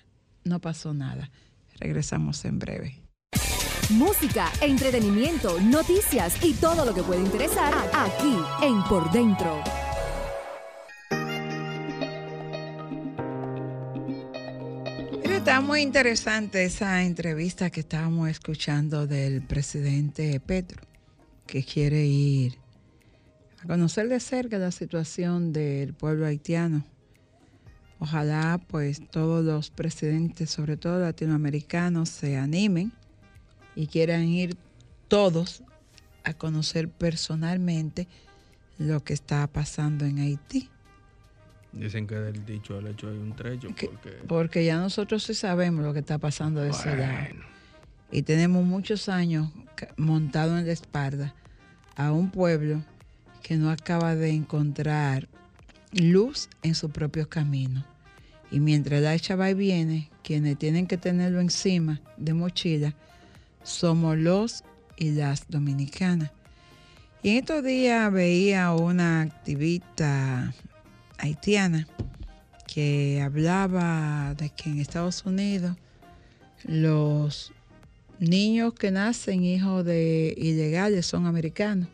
no 0.45 0.61
pasó 0.61 0.95
nada. 0.95 1.31
Regresamos 1.79 2.45
en 2.45 2.59
breve. 2.59 3.01
Música, 3.91 4.53
entretenimiento, 4.61 5.61
noticias 5.61 6.45
y 6.45 6.53
todo 6.55 6.85
lo 6.85 6.95
que 6.95 7.03
puede 7.03 7.23
interesar 7.23 7.75
aquí 7.93 8.37
en 8.63 8.83
Por 8.85 9.11
Dentro. 9.11 9.63
Está 15.41 15.63
muy 15.63 15.81
interesante 15.81 16.65
esa 16.65 17.03
entrevista 17.03 17.71
que 17.71 17.81
estábamos 17.81 18.29
escuchando 18.29 19.07
del 19.07 19.41
presidente 19.43 20.39
Petro, 20.39 20.83
que 21.51 21.65
quiere 21.65 22.07
ir 22.07 22.59
a 23.63 23.67
conocer 23.67 24.09
de 24.09 24.21
cerca 24.21 24.57
la 24.59 24.71
situación 24.71 25.53
del 25.53 25.93
pueblo 25.95 26.25
haitiano. 26.27 26.85
Ojalá 27.99 28.59
pues 28.69 29.03
todos 29.11 29.45
los 29.45 29.71
presidentes, 29.71 30.49
sobre 30.51 30.77
todo 30.77 31.01
latinoamericanos, 31.01 32.09
se 32.09 32.37
animen 32.39 32.93
y 33.75 33.89
quieran 33.89 34.25
ir 34.29 34.57
todos 35.09 35.63
a 36.25 36.33
conocer 36.35 36.89
personalmente 36.89 38.07
lo 38.79 39.03
que 39.05 39.13
está 39.13 39.47
pasando 39.49 40.07
en 40.07 40.19
Haití. 40.21 40.71
Dicen 41.73 42.07
que 42.07 42.15
del 42.15 42.45
dicho 42.47 42.79
al 42.79 42.87
hecho 42.87 43.09
hay 43.11 43.17
un 43.19 43.35
trecho. 43.37 43.75
Que- 43.75 43.87
Porque, 43.89 44.11
porque 44.27 44.65
ya 44.65 44.79
nosotros 44.79 45.23
sí 45.25 45.35
sabemos 45.35 45.85
lo 45.85 45.93
que 45.93 45.99
está 46.01 46.19
pasando 46.19 46.61
de 46.63 46.71
ese 46.71 46.97
lado. 46.97 47.13
bueno, 47.13 47.45
Y 48.13 48.23
tenemos 48.23 48.65
muchos 48.65 49.09
años 49.09 49.51
montado 49.97 50.59
en 50.59 50.67
la 50.67 50.73
espalda 50.73 51.35
a 52.07 52.13
un 52.13 52.31
pueblo 52.31 52.83
que 53.43 53.57
no 53.57 53.71
acaba 53.71 54.15
de 54.15 54.31
encontrar 54.31 55.29
luz 55.93 56.49
en 56.63 56.75
su 56.75 56.91
propio 56.91 57.29
camino. 57.29 57.85
Y 58.51 58.61
mientras 58.61 59.01
la 59.03 59.15
hecha 59.15 59.37
va 59.37 59.51
y 59.51 59.55
viene, 59.55 60.11
quienes 60.23 60.59
tienen 60.59 60.87
que 60.87 60.97
tenerlo 60.97 61.41
encima 61.41 62.01
de 62.17 62.35
mochila 62.35 62.95
somos 63.63 64.17
los 64.17 64.65
y 64.97 65.13
las 65.13 65.49
dominicanas. 65.49 66.31
Y 67.23 67.31
en 67.31 67.37
estos 67.39 67.63
días 67.63 68.11
veía 68.13 68.73
una 68.73 69.23
activista 69.23 70.55
haitiana 71.19 71.87
que 72.67 73.21
hablaba 73.23 74.35
de 74.35 74.49
que 74.51 74.71
en 74.71 74.81
Estados 74.81 75.25
Unidos 75.27 75.77
los 76.65 77.53
niños 78.21 78.75
que 78.75 78.91
nacen 78.91 79.45
hijos 79.45 79.85
de 79.85 80.35
ilegales 80.37 81.07
son 81.07 81.27
americanos 81.27 81.89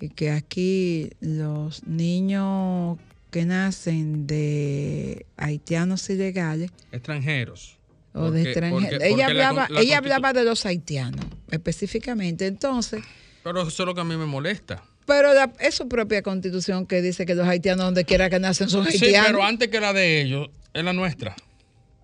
y 0.00 0.08
que 0.08 0.30
aquí 0.30 1.10
los 1.20 1.86
niños 1.86 2.98
que 3.30 3.44
nacen 3.44 4.26
de 4.26 5.26
haitianos 5.36 6.08
ilegales 6.10 6.70
extranjeros. 6.90 7.76
o 8.14 8.30
de 8.30 8.42
extranjeros. 8.42 8.90
porque- 8.90 9.06
ella 9.06 9.16
porque 9.16 9.22
hablaba, 9.24 9.68
la 9.70 9.80
ella 9.80 9.98
hablaba 9.98 10.32
de 10.32 10.44
los 10.44 10.66
haitianos 10.66 11.24
específicamente. 11.50 12.46
Entonces, 12.46 13.02
Pero 13.44 13.62
eso 13.62 13.82
es 13.82 13.86
lo 13.86 13.94
que 13.94 14.00
a 14.00 14.04
mí 14.04 14.16
me 14.16 14.26
molesta. 14.26 14.82
pero 15.06 15.32
la- 15.34 15.52
es 15.60 15.74
su 15.76 15.86
propia 15.88 16.22
constitución 16.22 16.86
que 16.86 17.02
dice 17.02 17.26
que 17.26 17.34
los 17.34 17.46
haitianos 17.46 17.84
donde 17.84 18.04
quiera 18.04 18.30
que 18.30 18.38
nacen 18.40 18.68
son 18.68 18.86
Sí, 18.86 19.04
haitianos. 19.04 19.26
pero 19.30 19.42
antes 19.44 19.68
que 19.68 19.80
la 19.80 19.92
de 19.92 20.22
ellos, 20.22 20.48
es 20.72 20.82
la 20.84 20.92
nuestra. 20.92 21.36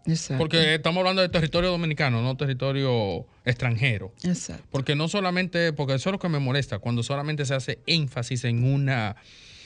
Exacto. 0.07 0.38
Porque 0.38 0.75
estamos 0.77 1.01
hablando 1.01 1.23
de 1.23 1.29
territorio 1.29 1.71
dominicano, 1.71 2.23
no 2.23 2.37
territorio 2.37 3.27
extranjero. 3.45 4.12
Exacto. 4.23 4.64
Porque 4.71 4.95
no 4.95 5.09
solamente, 5.09 5.73
porque 5.73 5.95
eso 5.95 6.11
es 6.11 6.12
lo 6.12 6.19
que 6.19 6.29
me 6.29 6.38
molesta, 6.38 6.79
cuando 6.79 7.03
solamente 7.03 7.45
se 7.45 7.55
hace 7.55 7.79
énfasis 7.87 8.45
en 8.45 8.64
una 8.64 9.16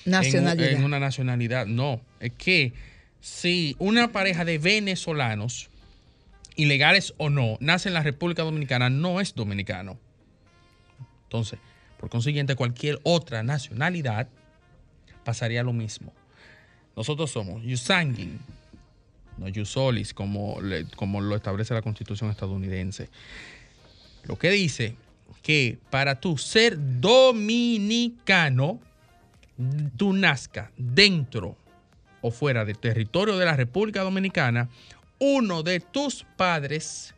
Nacionalidad. 0.04 0.70
En, 0.70 0.84
una 0.84 0.98
nacionalidad. 0.98 1.66
No, 1.66 2.00
es 2.20 2.32
que 2.32 2.72
si 3.20 3.76
una 3.78 4.12
pareja 4.12 4.44
de 4.44 4.58
venezolanos, 4.58 5.68
ilegales 6.56 7.14
o 7.18 7.30
no, 7.30 7.56
nace 7.60 7.88
en 7.88 7.94
la 7.94 8.02
República 8.02 8.42
Dominicana, 8.42 8.90
no 8.90 9.20
es 9.20 9.34
dominicano. 9.34 9.98
Entonces, 11.24 11.58
por 11.98 12.10
consiguiente, 12.10 12.56
cualquier 12.56 12.98
otra 13.02 13.42
nacionalidad 13.42 14.28
pasaría 15.24 15.62
lo 15.62 15.72
mismo. 15.72 16.12
Nosotros 16.96 17.30
somos 17.30 17.62
Yusanguin, 17.62 18.40
no 19.40 19.48
Yusolis, 19.48 20.12
como, 20.12 20.58
como 20.96 21.20
lo 21.20 21.34
establece 21.34 21.74
la 21.74 21.82
Constitución 21.82 22.30
estadounidense. 22.30 23.08
Lo 24.24 24.38
que 24.38 24.50
dice 24.50 24.96
que 25.42 25.78
para 25.88 26.20
tú 26.20 26.36
ser 26.36 26.76
dominicano, 27.00 28.78
tú 29.96 30.12
nazca 30.12 30.70
dentro 30.76 31.56
o 32.20 32.30
fuera 32.30 32.66
del 32.66 32.78
territorio 32.78 33.38
de 33.38 33.46
la 33.46 33.56
República 33.56 34.02
Dominicana, 34.02 34.68
uno 35.18 35.62
de 35.62 35.80
tus 35.80 36.26
padres 36.36 37.14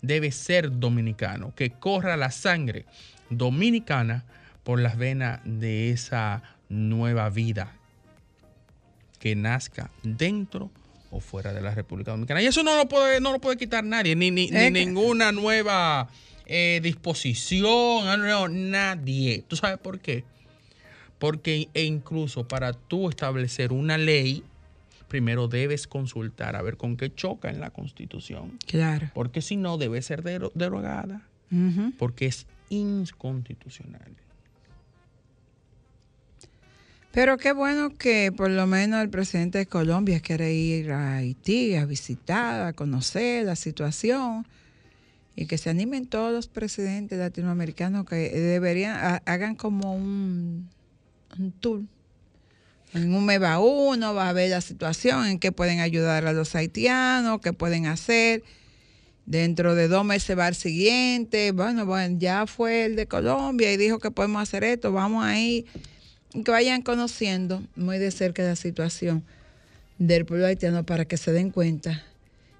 debe 0.00 0.32
ser 0.32 0.78
dominicano, 0.78 1.54
que 1.54 1.70
corra 1.70 2.16
la 2.16 2.30
sangre 2.30 2.86
dominicana 3.28 4.24
por 4.64 4.80
las 4.80 4.96
venas 4.96 5.40
de 5.44 5.90
esa 5.90 6.42
nueva 6.70 7.28
vida 7.28 7.74
que 9.18 9.34
nazca 9.36 9.90
dentro 10.02 10.70
o 11.10 11.20
fuera 11.20 11.52
de 11.52 11.60
la 11.60 11.74
República 11.74 12.10
Dominicana. 12.10 12.42
Y 12.42 12.46
eso 12.46 12.62
no 12.62 12.76
lo 12.76 12.88
puede, 12.88 13.20
no 13.20 13.32
lo 13.32 13.40
puede 13.40 13.56
quitar 13.56 13.84
nadie, 13.84 14.14
ni, 14.16 14.30
ni, 14.30 14.50
ni 14.50 14.70
ninguna 14.70 15.32
nueva 15.32 16.08
eh, 16.46 16.80
disposición, 16.82 18.06
ah, 18.08 18.16
no, 18.16 18.48
nadie. 18.48 19.44
¿Tú 19.48 19.56
sabes 19.56 19.78
por 19.78 20.00
qué? 20.00 20.24
Porque 21.18 21.68
e 21.74 21.84
incluso 21.84 22.46
para 22.46 22.72
tú 22.72 23.08
establecer 23.08 23.72
una 23.72 23.98
ley, 23.98 24.44
primero 25.08 25.48
debes 25.48 25.86
consultar 25.86 26.54
a 26.54 26.62
ver 26.62 26.76
con 26.76 26.96
qué 26.96 27.12
choca 27.14 27.48
en 27.50 27.60
la 27.60 27.70
Constitución. 27.70 28.58
Claro. 28.66 29.10
Porque 29.14 29.40
si 29.42 29.56
no, 29.56 29.78
debe 29.78 30.00
ser 30.02 30.22
dero- 30.22 30.52
derogada. 30.54 31.22
Porque 31.98 32.26
es 32.26 32.46
inconstitucional. 32.68 34.12
Pero 37.12 37.38
qué 37.38 37.52
bueno 37.52 37.96
que 37.96 38.32
por 38.36 38.50
lo 38.50 38.66
menos 38.66 39.02
el 39.02 39.08
presidente 39.08 39.58
de 39.58 39.66
Colombia 39.66 40.20
quiere 40.20 40.52
ir 40.52 40.92
a 40.92 41.16
Haití 41.16 41.74
a 41.74 41.86
visitar, 41.86 42.66
a 42.66 42.72
conocer 42.74 43.46
la 43.46 43.56
situación 43.56 44.46
y 45.34 45.46
que 45.46 45.56
se 45.56 45.70
animen 45.70 46.06
todos 46.06 46.32
los 46.32 46.48
presidentes 46.48 47.18
latinoamericanos 47.18 48.04
que 48.04 48.16
deberían, 48.16 49.20
hagan 49.24 49.54
como 49.54 49.94
un, 49.94 50.68
un 51.38 51.52
tour. 51.52 51.82
En 52.92 53.14
un 53.14 53.24
mes 53.24 53.40
va 53.40 53.58
uno, 53.58 54.14
va 54.14 54.28
a 54.28 54.32
ver 54.32 54.50
la 54.50 54.60
situación, 54.60 55.26
en 55.26 55.38
qué 55.38 55.52
pueden 55.52 55.80
ayudar 55.80 56.26
a 56.26 56.32
los 56.32 56.54
haitianos, 56.54 57.40
qué 57.40 57.52
pueden 57.52 57.86
hacer. 57.86 58.42
Dentro 59.26 59.74
de 59.74 59.88
dos 59.88 60.04
meses 60.04 60.38
va 60.38 60.48
el 60.48 60.54
siguiente. 60.54 61.52
Bueno, 61.52 61.84
bueno, 61.84 62.16
ya 62.18 62.46
fue 62.46 62.86
el 62.86 62.96
de 62.96 63.06
Colombia 63.06 63.72
y 63.72 63.76
dijo 63.76 63.98
que 63.98 64.10
podemos 64.10 64.42
hacer 64.42 64.64
esto, 64.64 64.90
vamos 64.90 65.24
ahí 65.24 65.66
que 66.32 66.50
vayan 66.50 66.82
conociendo 66.82 67.62
muy 67.76 67.98
de 67.98 68.10
cerca 68.10 68.42
la 68.42 68.56
situación 68.56 69.24
del 69.98 70.24
pueblo 70.24 70.46
haitiano 70.46 70.84
para 70.84 71.04
que 71.04 71.16
se 71.16 71.32
den 71.32 71.50
cuenta 71.50 72.04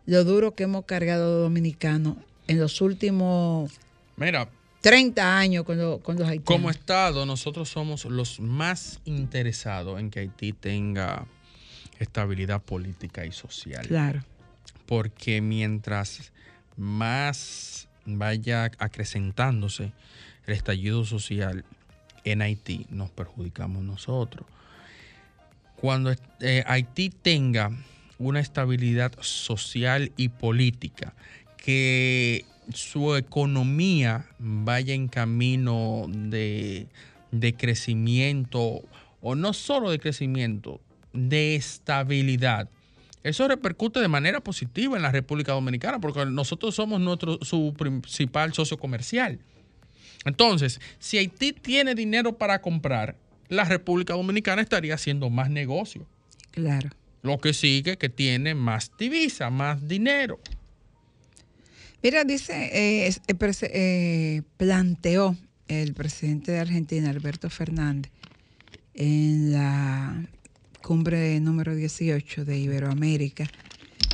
lo 0.07 0.25
duro 0.25 0.55
que 0.55 0.65
hemos 0.65 0.85
cargado 0.87 1.35
los 1.35 1.43
dominicanos 1.43 2.17
en 2.47 2.59
los 2.59 2.81
últimos 2.81 3.71
Mira, 4.17 4.49
30 4.81 5.39
años 5.39 5.65
con, 5.65 5.79
los 5.79 6.01
haitianos. 6.07 6.45
Como 6.45 6.71
Estado, 6.71 7.27
nosotros 7.27 7.69
somos 7.69 8.05
los 8.05 8.41
más 8.41 9.01
interesados 9.05 10.01
en 10.01 10.11
que 10.11 10.21
Haití 10.21 10.53
tenga 10.53 11.27
estabilidad 11.99 12.63
política 12.63 13.27
y 13.27 13.33
social. 13.33 13.87
Claro. 13.87 14.25
Porque 14.87 15.41
mientras 15.41 16.33
más 16.77 17.89
vaya 18.07 18.71
acrecentándose 18.79 19.93
el 20.47 20.55
estallido 20.55 21.05
social 21.05 21.65
en 22.33 22.43
Haití 22.43 22.87
nos 22.91 23.11
perjudicamos 23.11 23.83
nosotros. 23.83 24.47
Cuando 25.77 26.13
eh, 26.41 26.65
Haití 26.67 27.11
tenga 27.11 27.71
una 28.19 28.41
estabilidad 28.41 29.13
social 29.21 30.13
y 30.17 30.29
política, 30.29 31.15
que 31.57 32.45
su 32.75 33.15
economía 33.17 34.27
vaya 34.39 34.95
en 34.95 35.09
camino 35.09 36.07
de, 36.09 36.89
de 37.31 37.55
crecimiento, 37.55 38.83
o 39.21 39.35
no 39.35 39.53
solo 39.53 39.91
de 39.91 39.99
crecimiento, 39.99 40.81
de 41.13 41.55
estabilidad, 41.55 42.69
eso 43.23 43.47
repercute 43.49 44.01
de 44.01 44.09
manera 44.09 44.41
positiva 44.41 44.97
en 44.97 45.03
la 45.03 45.13
República 45.13 45.53
Dominicana, 45.53 45.99
porque 45.99 46.25
nosotros 46.27 46.75
somos 46.75 47.01
nuestro, 47.01 47.39
su 47.43 47.75
principal 47.77 48.55
socio 48.55 48.79
comercial. 48.79 49.39
Entonces, 50.29 50.81
si 50.99 51.19
Haití 51.19 51.53
tiene 51.53 51.95
dinero 51.95 52.37
para 52.37 52.61
comprar, 52.61 53.17
la 53.49 53.65
República 53.65 54.15
Dominicana 54.15 54.63
estaría 54.63 54.95
haciendo 54.95 55.31
más 55.31 55.51
negocio. 55.51 56.07
Claro. 56.51 56.91
Lo 57.23 57.39
que 57.39 57.53
sigue 57.53 57.97
que 57.97 58.09
tiene 58.09 58.55
más 58.55 58.93
divisa, 58.99 59.51
más 59.51 59.87
dinero. 59.89 60.39
Mira, 62.03 62.25
dice, 62.25 62.53
eh, 62.73 63.09
eh, 63.09 63.53
eh, 63.63 64.43
planteó 64.57 65.37
el 65.67 65.95
presidente 65.95 66.53
de 66.53 66.61
Argentina, 66.61 67.11
Alberto 67.11 67.51
Fernández, 67.51 68.13
en 68.95 69.53
la 69.53 70.25
cumbre 70.83 71.41
número 71.41 71.75
18 71.75 72.45
de 72.45 72.59
Iberoamérica, 72.59 73.51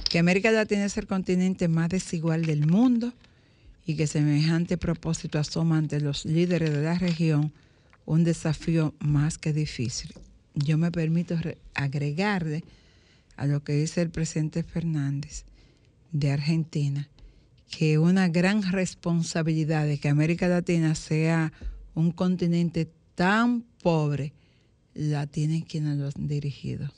que 0.09 0.19
América 0.19 0.51
Latina 0.51 0.87
es 0.87 0.97
el 0.97 1.07
continente 1.07 1.69
más 1.69 1.91
desigual 1.91 2.47
del 2.47 2.67
mundo 2.67 3.13
y 3.87 3.97
que 3.97 4.07
semejante 4.07 4.79
propósito 4.79 5.39
asoma 5.39 5.79
ante 5.79 6.01
los 6.01 6.25
líderes 6.25 6.71
de 6.73 6.83
la 6.83 6.99
región 6.99 7.53
un 8.07 8.25
desafío 8.25 8.95
más 8.99 9.39
que 9.39 9.53
difícil. 9.53 10.13
Yo 10.55 10.79
me 10.79 10.91
permito 10.91 11.37
agregarle 11.75 12.65
a 13.37 13.47
lo 13.47 13.63
que 13.65 13.73
dice 13.73 14.03
el 14.03 14.11
presidente 14.11 14.63
Fernández 14.63 15.45
de 16.13 16.31
Argentina, 16.31 17.09
que 17.71 17.99
una 17.99 18.29
gran 18.29 18.63
responsabilidad 18.63 19.87
de 19.87 19.99
que 19.99 20.09
América 20.09 20.49
Latina 20.49 20.95
sea 20.95 21.53
un 21.95 22.13
continente 22.13 22.89
tan 23.15 23.63
pobre, 23.83 24.33
la 24.95 25.27
tienen 25.27 25.63
quienes 25.63 25.99
lo 25.99 26.07
han 26.07 26.29
dirigido 26.29 26.91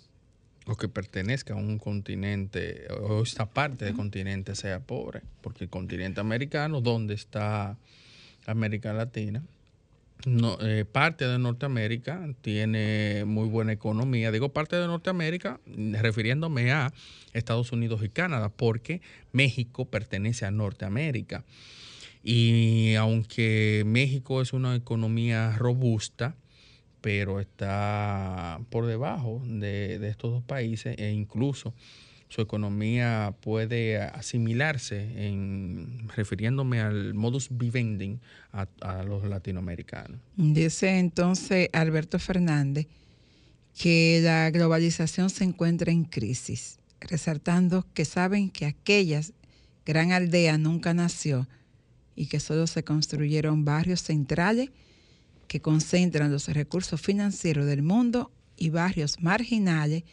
o 0.66 0.76
que 0.76 0.88
pertenezca 0.88 1.54
a 1.54 1.56
un 1.56 1.78
continente 1.78 2.86
o 3.00 3.22
esta 3.22 3.46
parte 3.46 3.84
del 3.84 3.94
continente 3.94 4.54
sea 4.54 4.80
pobre, 4.80 5.22
porque 5.40 5.64
el 5.64 5.70
continente 5.70 6.20
americano, 6.20 6.80
donde 6.80 7.14
está 7.14 7.78
América 8.46 8.92
Latina, 8.92 9.42
no, 10.24 10.58
eh, 10.60 10.84
parte 10.84 11.26
de 11.26 11.38
Norteamérica 11.38 12.28
tiene 12.40 13.24
muy 13.26 13.48
buena 13.48 13.72
economía. 13.72 14.32
Digo 14.32 14.48
parte 14.48 14.76
de 14.76 14.86
Norteamérica 14.86 15.60
refiriéndome 15.66 16.72
a 16.72 16.92
Estados 17.32 17.70
Unidos 17.70 18.00
y 18.02 18.08
Canadá, 18.08 18.48
porque 18.48 19.02
México 19.32 19.84
pertenece 19.84 20.46
a 20.46 20.50
Norteamérica. 20.50 21.44
Y 22.24 22.94
aunque 22.94 23.84
México 23.86 24.42
es 24.42 24.52
una 24.52 24.74
economía 24.74 25.54
robusta, 25.56 26.34
pero 27.00 27.40
está 27.40 28.60
por 28.70 28.86
debajo 28.86 29.42
de, 29.44 29.96
estos 30.08 30.30
dos 30.30 30.42
países 30.42 30.96
e 30.98 31.12
incluso 31.12 31.74
su 32.28 32.40
economía 32.40 33.34
puede 33.40 33.98
asimilarse 33.98 35.28
en 35.28 36.08
refiriéndome 36.16 36.80
al 36.80 37.14
modus 37.14 37.48
vivendi 37.50 38.18
a, 38.52 38.66
a, 38.80 39.04
los 39.04 39.24
latinoamericanos. 39.24 40.20
Dice 40.36 40.98
entonces 40.98 41.68
Alberto 41.72 42.18
Fernández 42.18 42.88
que 43.80 44.20
la 44.22 44.50
globalización 44.50 45.30
se 45.30 45.44
encuentra 45.44 45.92
en 45.92 46.04
crisis, 46.04 46.80
resaltando 47.00 47.86
que 47.94 48.04
saben 48.04 48.50
que 48.50 48.66
aquellas 48.66 49.32
gran 49.84 50.10
aldea 50.12 50.58
nunca 50.58 50.92
nació 50.92 51.48
y 52.16 52.26
que 52.26 52.40
solo 52.40 52.66
se 52.66 52.82
construyeron 52.82 53.64
barrios 53.64 54.02
centrales 54.02 54.70
que 55.46 55.60
concentran 55.60 56.30
los 56.30 56.48
recursos 56.48 57.00
financieros 57.00 57.66
del 57.66 57.82
mundo 57.82 58.30
y 58.56 58.70
barrios 58.70 59.20
marginales 59.20 60.04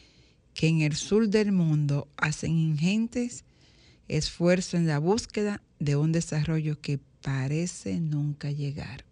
que 0.54 0.68
en 0.68 0.82
el 0.82 0.96
sur 0.96 1.30
del 1.30 1.52
mundo 1.52 2.08
hacen 2.18 2.52
ingentes 2.52 3.44
esfuerzos 4.08 4.76
en 4.76 4.88
la 4.88 5.00
búsqueda 5.00 5.62
de 5.80 5.96
un 5.96 6.12
desarrollo 6.12 6.80
que 6.80 7.00
parece 7.22 8.00
nunca 8.00 8.52
llegar. 8.52 9.06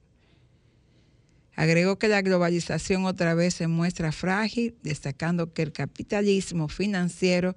Agregó 1.55 1.97
que 1.99 2.07
la 2.07 2.21
globalización 2.21 3.05
otra 3.05 3.33
vez 3.33 3.55
se 3.55 3.67
muestra 3.67 4.11
frágil, 4.11 4.75
destacando 4.83 5.53
que 5.53 5.61
el 5.61 5.71
capitalismo 5.71 6.67
financiero 6.67 7.55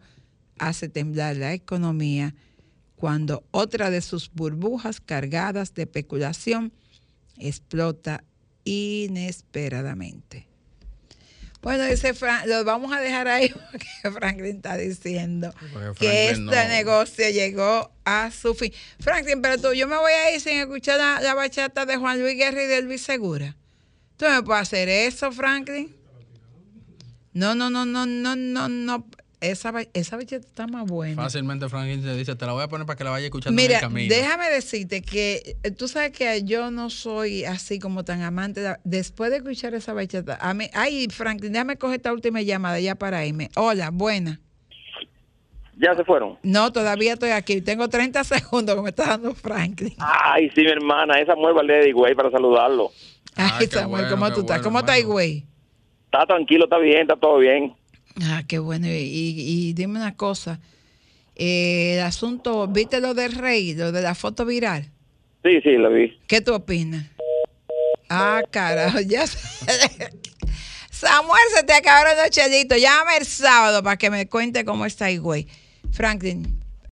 hace 0.59 0.89
temblar 0.89 1.37
la 1.37 1.53
economía 1.53 2.35
cuando 2.97 3.45
otra 3.51 3.91
de 3.91 4.01
sus 4.01 4.31
burbujas 4.33 5.01
cargadas 5.01 5.75
de 5.75 5.83
especulación 5.83 6.73
explota 7.39 8.25
inesperadamente. 8.65 10.47
Bueno, 11.65 11.85
ese 11.85 12.13
lo 12.45 12.63
vamos 12.65 12.93
a 12.93 13.01
dejar 13.01 13.27
ahí 13.27 13.49
porque 13.71 13.87
Franklin 14.13 14.57
está 14.57 14.77
diciendo 14.77 15.55
que 15.99 16.31
este 16.31 16.69
negocio 16.69 17.31
llegó 17.31 17.91
a 18.05 18.31
su 18.31 18.55
fin. 18.55 18.71
Franklin, 19.01 19.41
pero 19.41 19.59
tú, 19.59 19.73
yo 19.73 19.89
me 19.89 19.97
voy 19.97 20.13
a 20.13 20.35
ir 20.35 20.41
sin 20.43 20.59
escuchar 20.59 20.99
la, 20.99 21.21
la 21.23 21.33
bachata 21.33 21.87
de 21.87 21.97
Juan 21.97 22.21
Luis 22.21 22.37
Guerra 22.37 22.63
y 22.63 22.67
de 22.67 22.83
Luis 22.83 23.03
Segura. 23.03 23.57
¿Tú 24.19 24.27
me 24.27 24.43
puedes 24.43 24.63
hacer 24.63 24.91
eso, 24.91 25.33
Franklin? 25.33 25.95
No, 27.33 27.55
no, 27.55 27.71
no, 27.71 27.87
no, 27.87 28.05
no, 28.05 28.37
no, 28.37 28.69
no 28.69 29.07
esa, 29.51 29.73
esa 29.93 30.17
bachata 30.17 30.47
está 30.47 30.67
más 30.67 30.87
buena. 30.87 31.23
Fácilmente 31.23 31.69
Franklin 31.69 32.03
te 32.03 32.15
dice, 32.17 32.35
te 32.37 32.47
la 32.47 32.53
voy 32.53 32.63
a 32.63 32.69
poner 32.69 32.87
para 32.87 32.97
que 32.97 33.05
la 33.05 33.11
vaya 33.11 33.27
escuchando 33.27 33.61
en 33.61 33.71
el 33.71 33.81
camino. 33.81 34.15
déjame 34.15 34.49
decirte 34.51 35.03
que 35.03 35.57
eh, 35.63 35.71
tú 35.71 35.89
sabes 35.89 36.13
que 36.13 36.43
yo 36.45 36.71
no 36.71 36.91
soy 36.91 37.45
así 37.45 37.79
como 37.79 38.05
tan 38.05 38.23
amante. 38.23 38.63
después 38.85 39.31
de 39.31 39.39
escuchar 39.39 39.75
esa 39.75 39.93
bachata, 39.93 40.39
a 40.41 40.55
mí, 40.55 40.69
ay, 40.73 41.09
Franklin, 41.11 41.53
déjame 41.53 41.77
coger 41.77 41.97
esta 41.97 42.13
última 42.13 42.43
llamada 42.43 42.81
ya 42.81 42.95
para 42.95 43.25
irme. 43.25 43.51
Hola, 43.57 43.91
buena. 43.91 44.41
¿Ya 45.77 45.95
se 45.95 46.05
fueron? 46.05 46.39
No, 46.43 46.73
todavía 46.73 47.15
estoy 47.15 47.31
aquí. 47.31 47.61
Tengo 47.61 47.89
30 47.89 48.23
segundos 48.25 48.77
que 48.77 48.83
me 48.83 48.91
está 48.91 49.07
dando 49.07 49.35
Franklin. 49.35 49.95
Ay, 49.99 50.51
sí, 50.55 50.63
mi 50.63 50.71
hermana. 50.71 51.19
Esa 51.19 51.35
mueva 51.35 51.63
de 51.63 51.93
güey 51.93 52.15
para 52.15 52.31
saludarlo. 52.31 52.91
Ay, 53.37 53.67
ah, 53.67 53.69
Samuel, 53.69 54.07
¿cómo 54.09 54.33
tú 54.33 54.41
estás? 54.41 54.63
¿Cómo 54.63 54.79
estás, 54.79 55.03
güey? 55.05 55.45
Está 56.05 56.27
tranquilo, 56.27 56.65
está 56.65 56.79
bien, 56.79 57.03
está 57.03 57.17
todo 57.17 57.39
bien. 57.39 57.75
Ah, 58.23 58.45
qué 58.47 58.59
bueno. 58.59 58.87
Y, 58.89 59.73
dime 59.75 59.99
una 59.99 60.17
cosa. 60.17 60.61
Eh, 61.37 61.95
el 61.95 62.01
asunto, 62.01 62.69
¿viste 62.69 63.01
lo 63.01 63.15
del 63.15 63.33
rey, 63.33 63.75
lo 63.75 63.93
de 63.93 64.03
la 64.03 64.15
foto 64.15 64.45
viral? 64.45 64.91
Sí, 65.43 65.61
sí, 65.63 65.73
lo 65.73 65.91
vi. 65.91 66.19
¿Qué 66.27 66.41
tú 66.41 66.55
opinas? 66.55 67.07
Ah, 68.09 68.43
carajo, 68.51 69.01
ya 69.01 69.27
Samuel, 70.91 71.43
se 71.55 71.65
te 71.65 71.73
acabaron 71.73 72.17
los 72.17 72.31
chelitos. 72.31 72.81
Llámame 72.81 73.17
el 73.19 73.27
sábado 73.27 73.83
para 73.83 73.97
que 73.97 74.11
me 74.11 74.29
cuente 74.29 74.65
cómo 74.65 74.87
está 74.87 75.07
ahí, 75.07 75.19
güey. 75.19 75.49
Franklin, 75.91 76.64